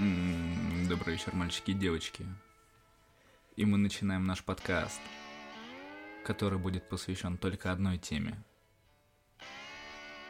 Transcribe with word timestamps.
М, 0.00 0.88
Добрый 0.88 1.12
вечер, 1.12 1.34
мальчики 1.34 1.72
и 1.72 1.74
девочки. 1.74 2.24
И 3.56 3.66
мы 3.66 3.76
начинаем 3.76 4.24
наш 4.24 4.42
подкаст, 4.42 4.98
который 6.24 6.58
будет 6.58 6.88
посвящен 6.88 7.36
только 7.36 7.70
одной 7.70 7.98
теме. 7.98 8.42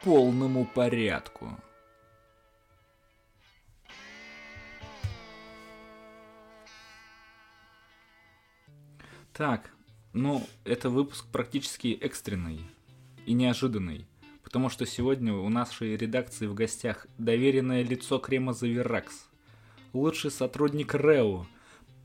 Полному 0.02 0.66
порядку. 0.66 1.56
Так, 9.32 9.70
ну, 10.12 10.44
это 10.64 10.90
выпуск 10.90 11.26
практически 11.30 11.96
экстренный 12.00 12.60
и 13.24 13.34
неожиданный, 13.34 14.04
потому 14.42 14.68
что 14.68 14.84
сегодня 14.84 15.32
у 15.32 15.48
нашей 15.48 15.96
редакции 15.96 16.48
в 16.48 16.54
гостях 16.54 17.06
доверенное 17.18 17.84
лицо 17.84 18.18
крема 18.18 18.52
Заверакс, 18.52 19.29
лучший 19.92 20.30
сотрудник 20.30 20.94
РЭУ, 20.94 21.46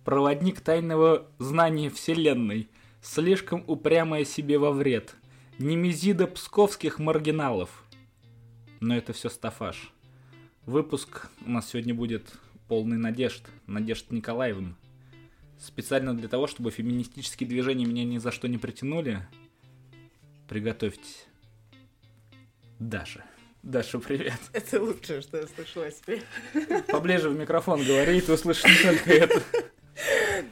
проводник 0.04 0.62
тайного 0.62 1.28
знания 1.40 1.90
Вселенной, 1.90 2.70
слишком 3.02 3.64
упрямая 3.68 4.26
себе 4.26 4.58
во 4.58 4.72
вред, 4.72 5.16
немезида 5.60 6.28
псковских 6.28 7.00
маргиналов. 7.00 7.84
Но 8.80 8.96
это 8.96 9.14
все 9.14 9.30
стафаж. 9.30 9.92
Выпуск 10.66 11.30
у 11.46 11.50
нас 11.50 11.70
сегодня 11.70 11.94
будет 11.94 12.34
полный 12.68 12.98
надежд, 12.98 13.44
Надежд 13.68 14.12
Николаевна. 14.12 14.76
Специально 15.60 16.16
для 16.16 16.28
того, 16.28 16.48
чтобы 16.48 16.72
феминистические 16.72 17.48
движения 17.48 17.86
меня 17.86 18.04
ни 18.04 18.18
за 18.18 18.32
что 18.32 18.48
не 18.48 18.58
притянули, 18.58 19.28
приготовьтесь. 20.48 21.26
Даша. 22.80 23.24
Даша, 23.66 23.98
привет. 23.98 24.40
Это 24.54 24.80
лучшее, 24.80 25.22
что 25.22 25.38
я 25.38 25.48
слышала 25.48 25.86
о 25.88 25.92
себе. 25.92 26.22
Поближе 26.88 27.30
в 27.30 27.36
микрофон 27.36 27.84
говори, 27.84 28.20
и 28.20 28.22
ты 28.22 28.34
услышишь 28.34 28.64
не 28.64 28.84
только 28.92 29.12
это. 29.12 29.42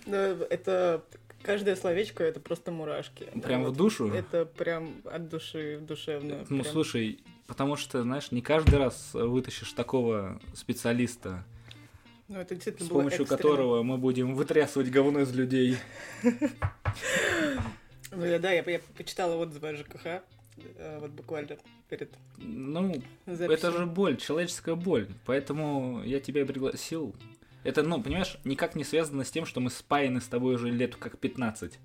Но 0.08 0.18
это 0.18 1.04
каждое 1.44 1.76
словечко 1.76 2.24
это 2.24 2.40
просто 2.40 2.72
мурашки. 2.72 3.26
Прям 3.44 3.66
Вот. 3.66 3.74
в 3.74 3.76
душу? 3.76 4.08
Это 4.12 4.46
прям 4.46 4.96
от 5.06 5.30
души 5.30 5.78
душевно. 5.80 6.40
Ну, 6.50 6.62
Прям. 6.64 6.66
слушай, 6.66 7.20
потому 7.46 7.76
что, 7.76 8.02
знаешь, 8.02 8.32
не 8.32 8.42
каждый 8.42 8.80
раз 8.80 9.12
вытащишь 9.14 9.74
такого 9.74 10.42
специалиста, 10.56 11.44
Ну, 12.30 12.40
это 12.40 12.56
действительно 12.56 12.88
с 12.88 12.90
помощью 12.92 13.22
экстренно. 13.22 13.38
которого 13.38 13.84
мы 13.84 14.00
будем 14.00 14.34
вытрясывать 14.34 14.90
говно 14.90 15.20
из 15.20 15.32
людей. 15.36 15.78
Ну, 18.16 18.26
я, 18.26 18.38
да, 18.38 18.52
я, 18.52 18.62
я 18.68 18.80
почитала 18.96 19.36
отзывы 19.38 19.70
о 19.70 19.76
ЖКХ, 19.76 20.22
вот 21.00 21.12
буквально 21.12 21.58
перед 21.90 22.14
Ну, 22.38 22.94
записью. 23.26 23.52
это 23.52 23.72
же 23.72 23.86
боль, 23.86 24.18
человеческая 24.18 24.76
боль. 24.76 25.08
Поэтому 25.26 26.04
я 26.04 26.20
тебя 26.20 26.42
и 26.42 26.46
пригласил. 26.46 27.16
Это, 27.64 27.82
ну, 27.84 28.02
понимаешь, 28.02 28.38
никак 28.44 28.76
не 28.76 28.84
связано 28.84 29.24
с 29.24 29.32
тем, 29.32 29.46
что 29.46 29.62
мы 29.62 29.70
спаяны 29.70 30.20
с 30.22 30.28
тобой 30.28 30.56
уже 30.56 30.70
лет 30.70 30.96
как 30.96 31.18
15. 31.18 31.80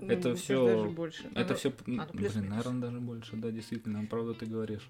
Ну, 0.00 0.08
это 0.08 0.34
всё- 0.34 0.66
даже 0.66 0.88
больше. 0.90 1.24
Это 1.34 1.54
все, 1.54 1.72
блин, 1.86 2.48
наверное, 2.50 2.80
даже 2.82 3.00
больше, 3.00 3.36
да, 3.36 3.50
действительно, 3.50 4.04
правда 4.06 4.34
ты 4.34 4.44
говоришь. 4.46 4.88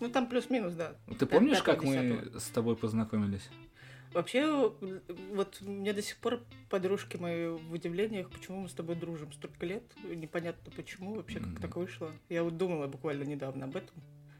Ну, 0.00 0.08
там 0.10 0.28
плюс-минус, 0.28 0.74
да. 0.74 0.96
Ты 1.18 1.24
помнишь, 1.26 1.62
как 1.62 1.84
мы 1.84 2.30
с 2.36 2.48
тобой 2.48 2.74
познакомились? 2.76 3.48
Вообще, 4.14 4.72
вот 5.32 5.58
у 5.60 5.64
меня 5.68 5.92
до 5.92 6.00
сих 6.00 6.16
пор 6.18 6.40
подружки 6.70 7.16
мои 7.16 7.48
в 7.48 7.72
удивлениях, 7.72 8.30
почему 8.30 8.60
мы 8.60 8.68
с 8.68 8.72
тобой 8.72 8.94
дружим 8.94 9.32
столько 9.32 9.66
лет. 9.66 9.82
Непонятно 10.04 10.72
почему, 10.74 11.16
вообще 11.16 11.40
как 11.40 11.48
Мгм. 11.48 11.60
так 11.60 11.76
вышло. 11.76 12.12
Я 12.28 12.44
вот 12.44 12.56
думала 12.56 12.86
буквально 12.86 13.24
недавно 13.24 13.64
об 13.64 13.74
этом. 13.76 13.94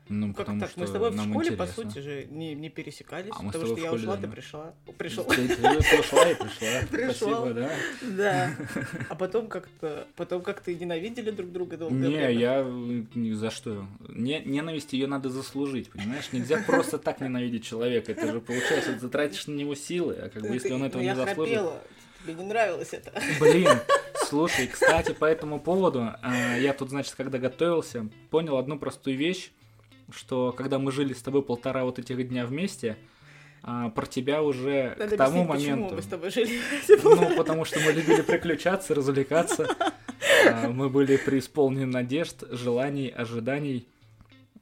Ну, 0.08 0.28
Как 0.28 0.36
потому 0.46 0.60
так? 0.60 0.70
что 0.70 0.80
Мы 0.80 0.86
с 0.86 0.90
тобой 0.90 1.10
в 1.10 1.14
школе, 1.14 1.52
по 1.52 1.62
интересно. 1.64 1.82
сути 1.84 1.98
же, 2.00 2.26
не, 2.30 2.54
не 2.54 2.68
пересекались, 2.68 3.30
А 3.32 3.42
потому 3.42 3.66
что 3.66 3.80
я 3.80 3.92
ушла, 3.92 4.16
ты 4.18 4.28
пришла. 4.28 4.74
Пришел. 4.98 5.24
Ты, 5.24 5.48
пришла 5.48 6.30
и 6.30 6.34
пришла. 6.34 6.82
Спасибо, 7.08 7.54
да. 7.54 7.70
Да. 8.02 8.56
А 9.08 9.14
потом 9.14 9.48
как-то 9.48 10.06
потом 10.16 10.42
как-то 10.42 10.74
ненавидели 10.74 11.30
друг 11.30 11.50
друга 11.52 11.76
долгое 11.78 11.96
Не, 11.96 12.34
я 12.34 12.62
ни 13.14 13.32
за 13.32 13.50
что. 13.50 13.86
Не, 14.08 14.40
ненависть 14.40 14.92
ее 14.92 15.06
надо 15.06 15.30
заслужить, 15.30 15.90
понимаешь? 15.90 16.32
Нельзя 16.32 16.62
просто 16.66 16.98
так 16.98 17.20
ненавидеть 17.20 17.64
человека. 17.64 18.12
Это 18.12 18.30
же 18.30 18.40
получается, 18.40 18.92
ты 18.92 19.00
затратишь 19.00 19.46
на 19.46 19.54
него 19.54 19.74
силы, 19.74 20.14
а 20.14 20.28
как 20.28 20.42
бы 20.42 20.52
если 20.54 20.72
он 20.72 20.84
этого 20.84 21.00
не 21.00 21.14
заслужит. 21.14 21.54
храпела. 21.54 21.82
Тебе 22.22 22.34
не 22.34 22.44
нравилось 22.44 22.88
это? 22.92 23.12
Блин, 23.38 23.68
слушай, 24.28 24.66
кстати, 24.66 25.12
по 25.12 25.26
этому 25.26 25.60
поводу, 25.60 26.10
а, 26.22 26.56
я 26.58 26.72
тут, 26.72 26.88
значит, 26.88 27.14
когда 27.14 27.38
готовился, 27.38 28.08
понял 28.30 28.56
одну 28.56 28.78
простую 28.78 29.16
вещь, 29.18 29.50
что 30.10 30.52
когда 30.52 30.78
мы 30.78 30.92
жили 30.92 31.12
с 31.12 31.22
тобой 31.22 31.42
полтора 31.42 31.84
вот 31.84 31.98
этих 31.98 32.28
дня 32.28 32.46
вместе, 32.46 32.96
а, 33.62 33.88
про 33.90 34.06
тебя 34.06 34.42
уже 34.42 34.94
Надо 34.98 35.14
к 35.16 35.18
тому 35.18 35.42
объяснить, 35.42 35.48
почему 35.50 35.76
моменту... 35.76 35.94
мы 35.96 36.02
с 36.02 36.06
тобой 36.06 36.30
жили. 36.30 36.60
Ну, 37.02 37.36
потому 37.36 37.64
что 37.64 37.80
мы 37.80 37.92
любили 37.92 38.22
приключаться, 38.22 38.94
развлекаться. 38.94 39.66
А, 40.50 40.68
Мы 40.68 40.90
были 40.90 41.16
преисполнены 41.16 41.86
надежд, 41.86 42.44
желаний, 42.50 43.08
ожиданий. 43.08 43.86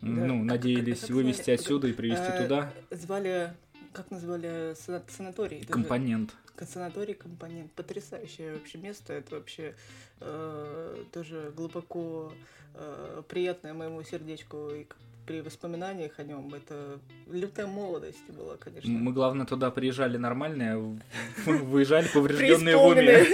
Да, 0.00 0.08
Ну, 0.08 0.38
как- 0.40 0.44
надеялись 0.46 1.00
как 1.00 1.10
вывести 1.10 1.42
звали? 1.44 1.58
отсюда 1.58 1.86
и 1.88 1.92
привезти 1.92 2.24
Э, 2.28 2.42
туда 2.42 2.72
Звали, 2.90 3.52
как 3.92 4.10
назвали 4.10 4.74
сана- 4.74 5.02
санаторий? 5.08 5.64
Компонент. 5.64 6.34
Санаторий 6.68 7.14
компонент. 7.14 7.72
Потрясающее 7.72 8.52
вообще 8.54 8.78
место. 8.78 9.12
Это 9.12 9.34
вообще 9.36 9.74
э, 10.20 10.96
тоже 11.12 11.52
глубоко 11.56 12.32
э, 12.74 13.22
приятное 13.28 13.74
моему 13.74 14.02
сердечку. 14.04 14.70
И 14.70 14.86
при 15.26 15.40
воспоминаниях 15.40 16.18
о 16.18 16.24
нем 16.24 16.52
это 16.54 16.98
лютая 17.30 17.66
молодость 17.66 18.24
была, 18.28 18.56
конечно. 18.56 18.90
Мы, 18.90 19.12
главное, 19.12 19.46
туда 19.46 19.70
приезжали 19.70 20.16
нормальные, 20.16 20.98
выезжали 21.46 22.08
поврежденные 22.08 22.76
в 22.76 22.84
уме. 22.84 23.24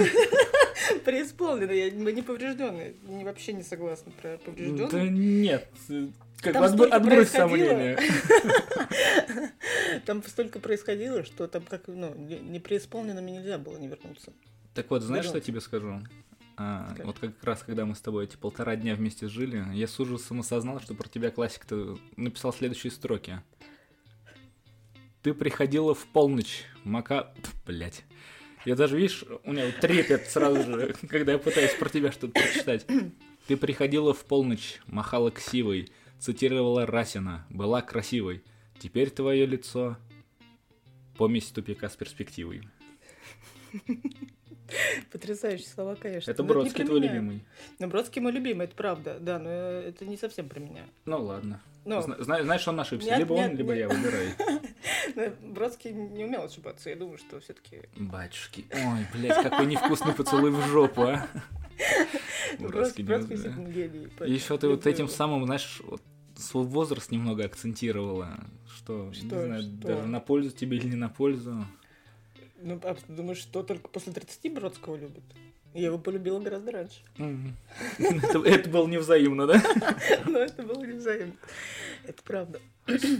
Преисполненные. 1.04 1.92
Мы 1.96 2.12
не 2.12 2.22
поврежденные. 2.22 2.94
Вообще 3.02 3.52
не 3.52 3.62
согласна 3.62 4.12
про 4.20 4.32
Да 4.32 4.38
поврежденные. 4.38 5.10
нет, 5.10 5.68
э, 5.88 6.08
как 6.40 6.52
Там 6.52 6.68
столько 6.68 6.96
отбрось 6.96 7.30
сомнения. 7.30 7.98
Там 10.06 10.22
столько 10.24 10.60
происходило, 10.60 11.24
что 11.24 11.48
там 11.48 11.62
как, 11.62 11.88
ну, 11.88 12.14
не 12.14 12.38
не 12.38 12.60
преисполненными 12.60 13.30
нельзя 13.30 13.58
было 13.58 13.76
не 13.78 13.88
вернуться. 13.88 14.32
Так 14.74 14.90
вот, 14.90 15.02
знаешь, 15.02 15.24
что 15.24 15.38
я 15.38 15.40
тебе 15.40 15.60
скажу? 15.60 16.00
А, 16.60 16.88
Скажи. 16.90 17.04
вот 17.04 17.18
как 17.20 17.44
раз, 17.44 17.62
когда 17.62 17.86
мы 17.86 17.94
с 17.94 18.00
тобой 18.00 18.24
эти 18.24 18.36
полтора 18.36 18.74
дня 18.74 18.96
вместе 18.96 19.28
жили, 19.28 19.64
я 19.74 19.86
с 19.86 19.98
ужасом 20.00 20.40
осознал, 20.40 20.80
что 20.80 20.94
про 20.94 21.08
тебя 21.08 21.30
классик-то 21.30 21.98
написал 22.16 22.52
следующие 22.52 22.90
строки. 22.90 23.40
Ты 25.22 25.34
приходила 25.34 25.94
в 25.94 26.04
полночь, 26.06 26.64
мака... 26.82 27.32
Блять. 27.64 28.04
Я 28.64 28.74
даже, 28.74 28.96
видишь, 28.96 29.24
у 29.44 29.52
меня 29.52 29.66
вот 29.66 29.76
трепет 29.76 30.26
сразу 30.26 30.62
же, 30.62 30.96
когда 31.08 31.32
я 31.32 31.38
пытаюсь 31.38 31.74
про 31.74 31.88
тебя 31.88 32.10
что-то 32.10 32.32
прочитать. 32.32 32.86
Ты 33.46 33.56
приходила 33.56 34.12
в 34.12 34.24
полночь, 34.24 34.80
махала 34.86 35.30
ксивой, 35.30 35.92
цитировала 36.18 36.86
Расина, 36.86 37.46
была 37.50 37.82
красивой. 37.82 38.42
Теперь 38.80 39.10
твое 39.10 39.46
лицо 39.46 39.96
помесь 41.16 41.46
тупика 41.46 41.88
с 41.88 41.96
перспективой. 41.96 42.62
Потрясающие 45.12 45.66
слова, 45.66 45.94
конечно. 45.94 46.30
Это 46.30 46.42
Но 46.42 46.48
Бродский 46.48 46.84
твой 46.84 47.00
меня. 47.00 47.12
любимый. 47.12 47.44
Ну, 47.78 47.88
Бродский 47.88 48.20
мой 48.20 48.32
любимый, 48.32 48.64
это 48.64 48.74
правда, 48.76 49.18
да, 49.18 49.38
но 49.38 49.48
это 49.50 50.04
не 50.04 50.16
совсем 50.16 50.48
про 50.48 50.60
меня. 50.60 50.84
Ну 51.06 51.22
ладно. 51.22 51.60
Но 51.84 52.02
Зна- 52.02 52.16
зна- 52.18 52.42
знаешь, 52.42 52.68
он 52.68 52.78
ошибся. 52.78 53.08
Нет, 53.08 53.18
либо 53.20 53.32
он, 53.32 53.48
нет, 53.48 53.54
либо 53.54 53.74
нет. 53.74 53.78
я, 53.80 53.88
выбирай. 53.88 54.28
но 55.16 55.48
Бродский 55.54 55.92
не 55.92 56.24
умел 56.24 56.42
ошибаться, 56.42 56.90
я 56.90 56.96
думаю, 56.96 57.16
что 57.16 57.40
все-таки 57.40 57.82
Батюшки. 57.96 58.66
Ой, 58.70 59.06
блядь, 59.14 59.42
какой 59.42 59.64
невкусный 59.66 60.12
поцелуй 60.12 60.50
в 60.50 60.60
жопу, 60.66 61.02
а. 61.02 61.26
Бродский 62.58 63.04
Бродский, 63.04 63.36
гений. 63.36 64.08
И 64.26 64.32
еще 64.32 64.58
ты 64.58 64.68
вот 64.68 64.86
этим 64.86 65.08
самым, 65.08 65.46
знаешь, 65.46 65.80
свой 66.36 66.64
возраст 66.64 67.10
немного 67.10 67.44
акцентировала. 67.44 68.38
Что, 68.76 69.10
не 69.22 69.28
знаю, 69.28 69.62
что? 69.62 69.70
даже 69.88 70.06
на 70.06 70.20
пользу 70.20 70.50
тебе 70.50 70.76
или 70.76 70.88
не 70.88 70.96
на 70.96 71.08
пользу. 71.08 71.64
Ну, 72.60 72.80
а 72.82 72.94
ты 72.94 73.12
думаешь, 73.12 73.38
что 73.38 73.62
только 73.62 73.88
после 73.88 74.12
30 74.12 74.52
Бродского 74.52 74.96
любит? 74.96 75.22
Я 75.74 75.86
его 75.86 75.98
полюбила 75.98 76.40
гораздо 76.40 76.72
раньше. 76.72 77.00
Это 77.98 78.68
было 78.68 78.86
невзаимно, 78.86 79.46
да? 79.46 79.62
Но 80.26 80.38
это 80.38 80.62
было 80.62 80.82
не 80.84 80.94
взаимно. 80.94 81.34
Это 82.04 82.22
правда. 82.22 82.60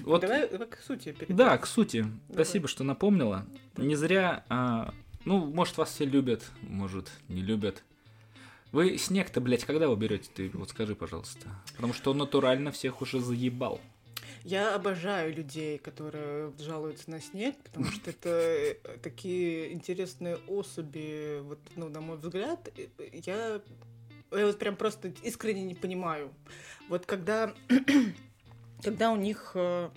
Вот, 0.04 0.22
Давай, 0.22 0.48
давай 0.48 0.66
к 0.66 0.78
сути 0.78 1.12
перейдем. 1.12 1.36
да, 1.36 1.58
к 1.58 1.66
сути. 1.66 2.00
Давай. 2.00 2.20
Спасибо, 2.44 2.68
что 2.68 2.84
напомнила. 2.84 3.46
Не 3.76 3.96
зря, 3.96 4.44
а, 4.48 4.94
ну, 5.26 5.44
может, 5.44 5.76
вас 5.76 5.90
все 5.90 6.06
любят, 6.06 6.50
может, 6.62 7.10
не 7.28 7.42
любят. 7.42 7.84
Вы 8.72 8.96
снег-то, 8.96 9.40
блядь, 9.42 9.64
когда 9.64 9.88
вы 9.88 9.96
берете? 9.96 10.30
Ты 10.34 10.50
вот 10.54 10.70
скажи, 10.70 10.94
пожалуйста. 10.94 11.48
Потому 11.76 11.92
что 11.92 12.12
он 12.12 12.18
натурально 12.18 12.72
всех 12.72 13.02
уже 13.02 13.20
заебал. 13.20 13.80
Я 14.48 14.74
обожаю 14.74 15.34
людей, 15.34 15.76
которые 15.76 16.54
жалуются 16.58 17.10
на 17.10 17.20
снег, 17.20 17.54
потому 17.64 17.84
что 17.92 18.08
это 18.08 18.78
такие 19.02 19.74
интересные 19.74 20.38
особи, 20.48 21.40
вот, 21.42 21.58
ну, 21.76 21.90
на 21.90 22.00
мой 22.00 22.16
взгляд, 22.16 22.66
я, 23.12 23.60
я 24.32 24.46
вот 24.46 24.58
прям 24.58 24.76
просто 24.76 25.12
искренне 25.22 25.64
не 25.64 25.74
понимаю. 25.74 26.32
Вот 26.88 27.04
когда, 27.04 27.52
когда 28.82 29.12
у 29.12 29.16
них, 29.16 29.50
э, 29.52 29.90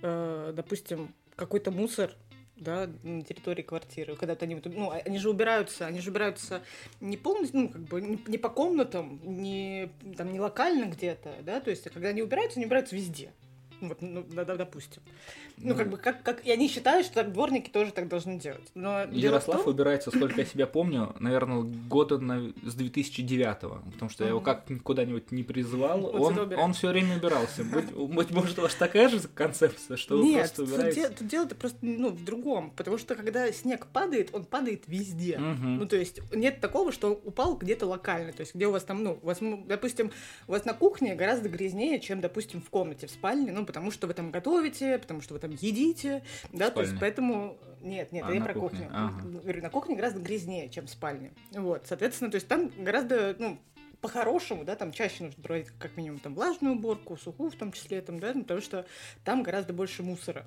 э, 0.00 0.52
допустим, 0.56 1.14
какой-то 1.36 1.70
мусор 1.70 2.16
да, 2.56 2.88
на 3.02 3.22
территории 3.22 3.60
квартиры, 3.60 4.16
когда 4.16 4.34
они, 4.40 4.62
ну, 4.64 4.92
они 4.92 5.18
же 5.18 5.28
убираются, 5.28 5.86
они 5.86 6.00
же 6.00 6.08
убираются 6.10 6.62
не 7.02 7.18
полностью, 7.18 7.60
ну, 7.60 7.68
как 7.68 7.82
бы, 7.82 8.00
не, 8.00 8.18
не 8.28 8.38
по 8.38 8.48
комнатам, 8.48 9.20
не, 9.24 9.90
там, 10.16 10.32
не 10.32 10.40
локально 10.40 10.86
где-то, 10.86 11.34
да, 11.42 11.60
то 11.60 11.68
есть, 11.68 11.84
когда 11.90 12.08
они 12.08 12.22
убираются, 12.22 12.58
они 12.58 12.64
убираются 12.64 12.96
везде. 12.96 13.34
Вот, 13.88 14.02
ну, 14.02 14.24
да, 14.32 14.44
допустим. 14.44 15.02
Ну, 15.56 15.70
Ну, 15.70 15.74
как 15.76 15.90
бы, 15.90 15.96
как, 15.96 16.22
как... 16.22 16.44
И 16.46 16.50
они 16.50 16.68
считают, 16.68 17.06
что 17.06 17.16
так 17.16 17.32
дворники 17.32 17.70
тоже 17.70 17.92
так 17.92 18.08
должны 18.08 18.38
делать. 18.38 18.68
Но 18.74 19.02
Ярослав 19.04 19.62
том- 19.64 19.72
убирается, 19.74 20.10
сколько 20.10 20.40
я 20.40 20.46
себя 20.46 20.66
помню, 20.66 21.14
наверное, 21.20 21.62
года 21.62 22.18
на- 22.18 22.52
с 22.64 22.74
2009 22.74 23.60
потому 23.92 24.10
что 24.10 24.24
я 24.24 24.30
его 24.30 24.40
как 24.40 24.64
куда-нибудь 24.82 25.30
не 25.32 25.42
призывал, 25.42 26.04
Он 26.14 26.38
он, 26.54 26.72
все 26.72 26.88
время 26.88 27.16
убирался. 27.16 27.64
Быть, 27.64 27.92
быть 27.92 28.30
может, 28.30 28.58
у 28.58 28.62
вас 28.62 28.74
такая 28.74 29.08
же 29.08 29.20
концепция, 29.28 29.96
что 29.96 30.16
вы 30.18 30.24
Нет, 30.24 30.38
просто 30.40 30.56
тут, 30.56 30.68
убираетесь? 30.72 30.96
де- 31.02 31.08
тут 31.08 31.28
дело-то 31.28 31.54
просто 31.54 31.78
ну, 31.82 32.10
в 32.10 32.24
другом. 32.24 32.70
Потому 32.76 32.98
что 32.98 33.14
когда 33.14 33.50
снег 33.52 33.86
падает, 33.86 34.30
он 34.32 34.44
падает 34.44 34.84
везде. 34.86 35.38
Ну, 35.38 35.86
то 35.86 35.96
есть 35.96 36.20
нет 36.32 36.60
такого, 36.60 36.92
что 36.92 37.12
упал 37.24 37.56
где-то 37.56 37.86
локально. 37.86 38.32
То 38.32 38.40
есть 38.40 38.54
где 38.54 38.66
у 38.66 38.70
вас 38.72 38.84
там, 38.84 39.02
ну, 39.02 39.18
у 39.22 39.26
вас, 39.26 39.38
допустим, 39.66 40.10
у 40.48 40.52
вас 40.52 40.64
на 40.64 40.74
кухне 40.74 41.14
гораздо 41.14 41.48
грязнее, 41.48 42.00
чем, 42.00 42.20
допустим, 42.20 42.60
в 42.60 42.70
комнате, 42.70 43.06
в 43.06 43.10
спальне. 43.10 43.52
Ну, 43.52 43.64
потому 43.74 43.90
что 43.90 44.06
вы 44.06 44.14
там 44.14 44.30
готовите, 44.30 44.98
потому 44.98 45.20
что 45.20 45.34
вы 45.34 45.40
там 45.40 45.50
едите. 45.50 46.22
Да, 46.52 46.70
то 46.70 46.80
есть 46.80 46.94
поэтому... 47.00 47.58
Нет, 47.80 48.12
нет, 48.12 48.24
А, 48.26 48.32
я 48.32 48.40
про 48.40 48.54
кухне, 48.54 48.84
кухню. 48.84 48.90
ага. 48.92 49.22
Говорю, 49.42 49.62
на 49.62 49.68
кухне 49.68 49.96
гораздо 49.96 50.20
грязнее, 50.20 50.70
чем 50.70 50.86
в 50.86 50.90
спальне. 50.90 51.32
Вот, 51.50 51.84
соответственно, 51.86 52.30
то 52.30 52.36
есть 52.36 52.46
там 52.46 52.70
гораздо, 52.78 53.34
ну, 53.38 53.58
по-хорошему, 54.00 54.64
да, 54.64 54.76
там 54.76 54.92
чаще 54.92 55.24
нужно 55.24 55.42
проводить 55.42 55.70
как 55.78 55.96
минимум 55.96 56.20
там 56.20 56.34
влажную 56.34 56.76
уборку, 56.76 57.16
сухую 57.16 57.50
в 57.50 57.56
том 57.56 57.72
числе, 57.72 58.00
там, 58.00 58.20
да, 58.20 58.32
потому 58.32 58.60
что 58.60 58.86
там 59.24 59.42
гораздо 59.42 59.72
больше 59.72 60.04
мусора. 60.04 60.46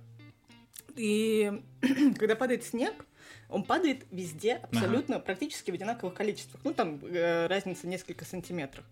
И 0.95 1.51
когда 2.17 2.35
падает 2.37 2.63
снег, 2.63 3.05
он 3.49 3.63
падает 3.63 4.05
везде 4.09 4.53
абсолютно, 4.55 5.19
практически 5.19 5.69
в 5.69 5.73
одинаковых 5.73 6.13
количествах. 6.13 6.61
Ну, 6.63 6.73
там 6.73 6.99
э, 7.03 7.47
разница 7.47 7.87
несколько 7.87 8.23
сантиметров. 8.23 8.85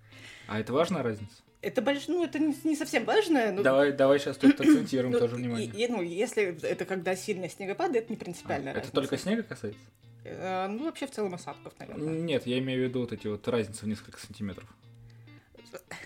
А 0.48 0.60
это 0.60 0.74
важная 0.74 1.04
разница? 1.04 1.42
Это 1.66 1.82
больш... 1.82 2.08
ну, 2.08 2.24
это 2.24 2.38
не, 2.40 2.56
не 2.64 2.76
совсем 2.76 3.06
важно. 3.06 3.52
но- 3.52 3.64
Давай, 3.64 3.92
давай 3.92 4.20
сейчас 4.20 4.38
тут 4.38 4.60
акцентируем 4.60 5.12
ну, 5.14 5.20
тоже 5.20 5.36
и- 5.36 5.40
внимание. 5.40 5.68
и, 5.72 5.88
ну, 5.88 6.02
если 6.02 6.58
это 6.64 6.86
когда 6.86 7.16
сильно 7.16 7.50
снегопад, 7.50 7.96
это 7.96 8.12
не 8.12 8.18
принципиальная 8.18 8.72
это 8.72 8.80
разница. 8.82 8.94
только 8.96 9.18
снега 9.18 9.44
касается? 9.44 9.80
Э, 10.24 10.68
ну, 10.68 10.86
вообще 10.86 11.08
в 11.08 11.12
целом 11.12 11.34
осадков, 11.34 11.74
наверное. 11.80 12.20
Нет, 12.22 12.46
я 12.46 12.60
имею 12.60 12.82
в 12.86 12.90
виду 12.90 13.00
вот 13.02 13.12
эти 13.14 13.28
вот 13.28 13.48
разницы 13.48 13.86
в 13.86 13.88
несколько 13.88 14.20
сантиметров. 14.20 14.68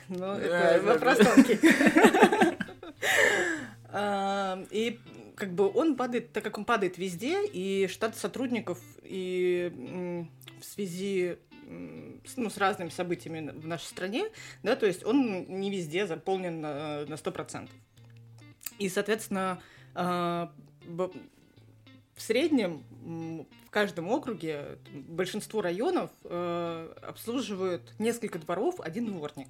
Ну, 0.08 0.26
Э, 0.36 0.40
это 0.40 0.84
да, 0.84 0.94
вопрос 0.94 1.18
да. 1.18 1.26
тонкий. 1.36 1.60
А, 3.92 4.64
И 4.72 5.00
как 5.36 5.54
бы 5.54 5.68
он 5.72 5.96
падает, 5.96 6.32
так 6.32 6.44
как 6.44 6.58
он 6.58 6.66
падает 6.66 6.98
везде, 6.98 7.46
и 7.46 7.88
штат 7.88 8.16
сотрудников 8.18 8.80
и 9.04 9.72
в 10.62 10.66
связи 10.66 11.38
ну, 11.70 12.50
с 12.50 12.58
разными 12.58 12.90
событиями 12.90 13.52
в 13.52 13.68
нашей 13.68 13.86
стране, 13.86 14.26
да, 14.64 14.76
то 14.76 14.86
есть 14.86 15.06
он 15.06 15.46
не 15.48 15.70
везде 15.70 16.08
заполнен 16.08 16.62
на, 16.62 17.06
на 17.06 17.14
100%. 17.14 17.70
И, 18.80 18.90
соответственно, 18.90 19.62
б- 19.94 21.12
в 22.16 22.22
среднем 22.22 22.84
в 23.66 23.70
каждом 23.70 24.10
округе 24.10 24.78
большинство 24.92 25.62
районов 25.62 26.10
э, 26.24 26.94
обслуживают 27.02 27.94
несколько 28.00 28.40
дворов, 28.40 28.80
один 28.80 29.06
дворник. 29.06 29.48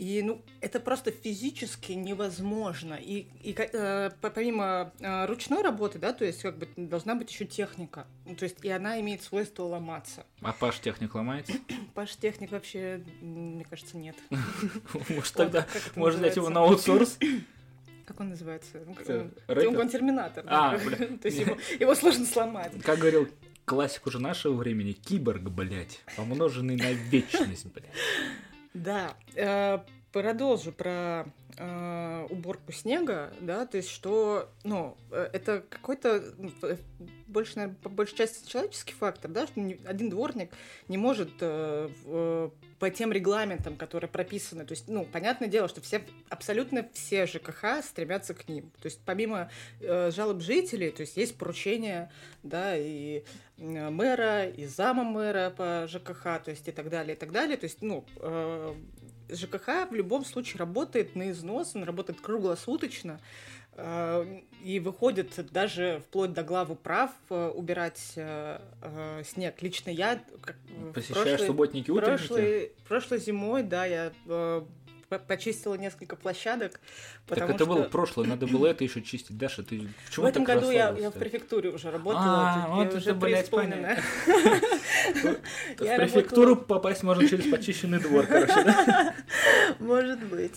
И, 0.00 0.22
ну, 0.22 0.40
это 0.62 0.80
просто 0.80 1.10
физически 1.10 1.92
невозможно. 1.92 2.94
И, 2.94 3.26
и 3.42 3.54
э, 3.54 4.08
по- 4.22 4.30
помимо 4.30 4.94
э, 4.98 5.26
ручной 5.26 5.60
работы, 5.62 5.98
да, 5.98 6.14
то 6.14 6.24
есть 6.24 6.40
как 6.40 6.56
бы 6.56 6.66
должна 6.74 7.14
быть 7.14 7.30
еще 7.30 7.44
техника. 7.44 8.06
Ну, 8.24 8.34
то 8.34 8.44
есть 8.44 8.56
и 8.64 8.70
она 8.70 8.98
имеет 9.02 9.22
свойство 9.22 9.64
ломаться. 9.64 10.24
А 10.40 10.54
Паш 10.54 10.80
техник 10.80 11.14
ломается? 11.14 11.52
Паш 11.94 12.16
техник 12.16 12.50
вообще, 12.50 13.04
мне 13.20 13.66
кажется, 13.66 13.98
нет. 13.98 14.16
Может 15.10 15.34
тогда, 15.34 15.66
может 15.96 16.18
взять 16.20 16.36
его 16.36 16.48
на 16.48 16.60
аутсорс? 16.60 17.18
Как 18.06 18.20
он 18.20 18.30
называется? 18.30 18.82
Ну, 18.86 18.94
Кто? 18.94 19.26
он-? 19.48 19.76
Он 19.76 19.88
терминатор. 19.90 20.44
А, 20.46 20.78
да. 20.78 20.84
бля. 20.86 20.96
То 21.18 21.28
есть 21.28 21.40
его, 21.40 21.58
его 21.78 21.94
сложно 21.94 22.24
сломать. 22.24 22.72
Как 22.82 22.98
говорил 23.00 23.28
классик 23.66 24.06
уже 24.06 24.18
нашего 24.18 24.54
времени, 24.54 24.92
киборг, 24.92 25.42
блядь, 25.42 26.00
помноженный 26.16 26.76
на 26.76 26.90
вечность, 26.90 27.66
блядь. 27.66 27.84
Да, 28.74 29.14
э, 29.34 29.78
продолжу 30.12 30.72
про 30.72 31.26
э, 31.56 32.26
уборку 32.30 32.72
снега, 32.72 33.32
да, 33.40 33.66
то 33.66 33.76
есть 33.76 33.90
что, 33.90 34.48
ну, 34.64 34.96
э, 35.10 35.30
это 35.32 35.64
какой-то 35.68 36.22
э, 36.62 36.76
больше, 37.26 37.56
наверное, 37.56 37.76
по 37.82 37.88
большей 37.88 38.16
части 38.16 38.48
человеческий 38.48 38.94
фактор, 38.94 39.30
да, 39.30 39.46
что 39.46 39.60
один 39.86 40.10
дворник 40.10 40.50
не 40.88 40.98
может 40.98 41.30
э, 41.40 41.88
э, 42.06 42.50
по 42.78 42.90
тем 42.90 43.12
регламентам, 43.12 43.76
которые 43.76 44.08
прописаны, 44.10 44.64
то 44.64 44.72
есть, 44.72 44.88
ну, 44.88 45.04
понятное 45.04 45.48
дело, 45.48 45.68
что 45.68 45.80
все, 45.80 46.02
абсолютно 46.28 46.88
все 46.92 47.26
ЖКХ 47.26 47.84
стремятся 47.84 48.34
к 48.34 48.48
ним, 48.48 48.70
то 48.80 48.86
есть 48.86 49.00
помимо 49.04 49.50
э, 49.80 50.10
жалоб 50.10 50.40
жителей, 50.40 50.90
то 50.90 51.02
есть 51.02 51.16
есть 51.16 51.36
поручения, 51.36 52.10
да, 52.42 52.76
и 52.76 53.22
мэра, 53.60 54.48
и 54.48 54.66
зама 54.66 55.04
мэра 55.04 55.52
по 55.54 55.86
ЖКХ, 55.86 56.42
то 56.42 56.50
есть 56.50 56.66
и 56.66 56.72
так 56.72 56.88
далее, 56.88 57.14
и 57.14 57.18
так 57.18 57.30
далее. 57.30 57.56
То 57.56 57.64
есть, 57.64 57.82
ну, 57.82 58.04
э, 58.16 58.74
ЖКХ 59.32 59.90
в 59.90 59.94
любом 59.94 60.24
случае 60.24 60.58
работает 60.58 61.16
на 61.16 61.30
износ, 61.30 61.72
он 61.74 61.84
работает 61.84 62.20
круглосуточно, 62.20 63.20
э, 63.74 64.40
и 64.62 64.80
выходит 64.80 65.32
даже 65.52 66.02
вплоть 66.06 66.32
до 66.32 66.42
главы 66.42 66.74
прав 66.74 67.10
э, 67.30 67.48
убирать 67.54 68.12
э, 68.16 68.60
снег. 69.24 69.60
Лично 69.62 69.90
я 69.90 70.22
Посещаешь 70.94 71.40
прошлый- 71.40 71.46
субботники, 71.46 71.90
утренники? 71.90 72.18
прошлой, 72.26 72.72
прошлой 72.88 73.18
зимой, 73.20 73.62
да, 73.62 73.84
я 73.86 74.12
почистила 75.18 75.74
несколько 75.74 76.16
площадок, 76.16 76.72
Так 76.72 76.80
потому 77.26 77.50
это 77.50 77.64
что... 77.64 77.66
было 77.66 77.82
прошлое, 77.84 78.26
надо 78.26 78.46
было 78.46 78.66
это 78.68 78.84
еще 78.84 79.02
чистить. 79.02 79.36
Даша, 79.36 79.62
ты 79.62 79.88
почему 80.06 80.26
в 80.26 80.28
этом 80.28 80.44
так 80.44 80.56
году 80.60 80.70
я, 80.70 80.90
я 80.96 81.10
в 81.10 81.14
префектуре 81.14 81.70
уже 81.70 81.90
работала, 81.90 82.24
А, 82.24 82.68
вот 82.76 82.94
уже 82.94 83.14
блядь, 83.14 83.50
преисполненная. 83.50 84.02
В 85.78 85.96
префектуру 85.96 86.56
попасть 86.56 87.02
можно 87.02 87.26
через 87.28 87.50
почищенный 87.50 87.98
двор, 88.00 88.26
короче? 88.26 89.14
Может 89.78 90.22
быть. 90.24 90.54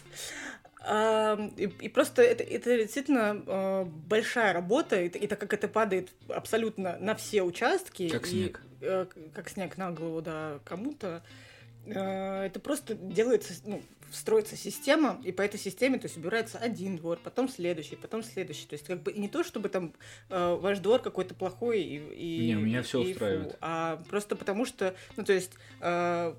А, 0.86 1.40
И, 1.56 1.64
и 1.64 1.90
просто 1.90 2.22
это, 2.22 2.44
это 2.44 2.78
действительно 2.78 3.42
э, 3.48 3.86
большая 3.86 4.54
работа, 4.54 4.98
и, 5.02 5.08
и 5.08 5.28
так 5.28 5.40
как 5.40 5.54
это 5.54 5.68
падает 5.70 6.10
абсолютно 6.28 6.98
на 7.00 7.16
все 7.16 7.42
участки, 7.44 8.10
Как 8.10 8.28
и, 8.28 8.30
снег. 8.30 8.62
э, 8.82 9.06
как 9.34 9.50
снег 9.50 9.78
на 9.78 9.92
голову, 9.92 10.22
да, 10.22 10.60
кому-то, 10.66 11.24
э, 11.86 12.46
это 12.48 12.60
просто 12.60 12.96
делается, 12.96 13.54
ну, 13.66 13.82
строится 14.14 14.56
система, 14.56 15.20
и 15.24 15.32
по 15.32 15.42
этой 15.42 15.60
системе, 15.60 15.98
то 16.00 16.06
есть 16.06 16.18
убирается 16.18 16.58
один 16.58 16.98
двор, 16.98 17.20
потом 17.24 17.50
следующий, 17.50 17.96
потом 17.96 18.24
следующий, 18.24 18.66
то 18.66 18.74
есть 18.74 18.86
как 18.86 19.02
бы 19.02 19.14
не 19.14 19.28
то, 19.28 19.44
чтобы 19.44 19.70
там 19.70 19.94
э, 20.30 20.58
ваш 20.60 20.80
двор 20.80 21.02
какой-то 21.02 21.34
плохой 21.34 21.82
и, 21.82 21.98
и 21.98 22.48
Не, 22.48 22.56
меня 22.56 22.84
всё 22.84 23.02
и 23.02 23.14
фу, 23.14 23.26
а 23.62 24.02
просто 24.10 24.36
потому 24.36 24.66
что, 24.66 24.96
ну 25.18 25.24
то 25.24 25.34
есть 25.34 25.52
э, 25.82 26.34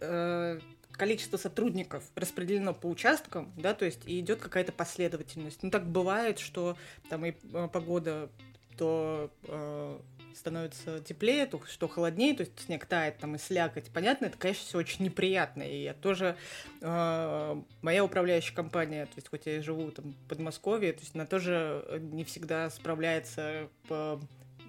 э, 0.00 0.60
количество 0.92 1.36
сотрудников 1.36 2.04
распределено 2.14 2.74
по 2.74 2.86
участкам, 2.86 3.52
да, 3.56 3.74
то 3.74 3.84
есть 3.84 4.00
и 4.06 4.20
идет 4.20 4.40
какая-то 4.40 4.72
последовательность. 4.72 5.62
Ну 5.62 5.70
так 5.70 5.86
бывает, 5.86 6.38
что 6.38 6.76
там 7.08 7.24
и 7.26 7.32
э, 7.52 7.68
погода 7.72 8.30
то 8.76 9.30
э, 9.44 9.98
становится 10.36 11.00
теплее, 11.00 11.46
то 11.46 11.60
что 11.66 11.88
холоднее, 11.88 12.34
то 12.34 12.42
есть 12.42 12.58
снег 12.60 12.86
тает, 12.86 13.18
там 13.18 13.34
и 13.34 13.38
слякоть. 13.38 13.90
Понятно, 13.90 14.26
это, 14.26 14.38
конечно, 14.38 14.64
все 14.64 14.78
очень 14.78 15.04
неприятно. 15.04 15.62
И 15.62 15.82
я 15.82 15.94
тоже, 15.94 16.36
э, 16.80 17.62
моя 17.82 18.04
управляющая 18.04 18.54
компания, 18.54 19.06
то 19.06 19.12
есть 19.16 19.28
хоть 19.28 19.46
я 19.46 19.56
и 19.58 19.60
живу 19.60 19.90
там 19.90 20.12
в 20.12 20.28
Подмосковье, 20.28 20.92
то 20.92 21.00
есть 21.00 21.14
она 21.14 21.26
тоже 21.26 21.84
э, 21.88 21.98
не 21.98 22.24
всегда 22.24 22.68
справляется 22.70 23.68
по 23.88 24.20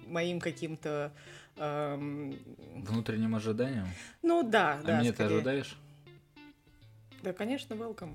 моим 0.06 0.40
каким-то 0.40 1.12
эм, 1.56 2.36
Внутренним 2.84 3.34
ожиданием. 3.34 3.88
ну 4.22 4.42
да, 4.48 4.78
А 4.78 4.82
да. 4.82 5.00
меня 5.00 5.10
ты 5.10 5.16
скорее. 5.16 5.36
ожидаешь? 5.36 5.76
Да, 7.22 7.32
конечно, 7.32 7.74
welcome. 7.74 8.14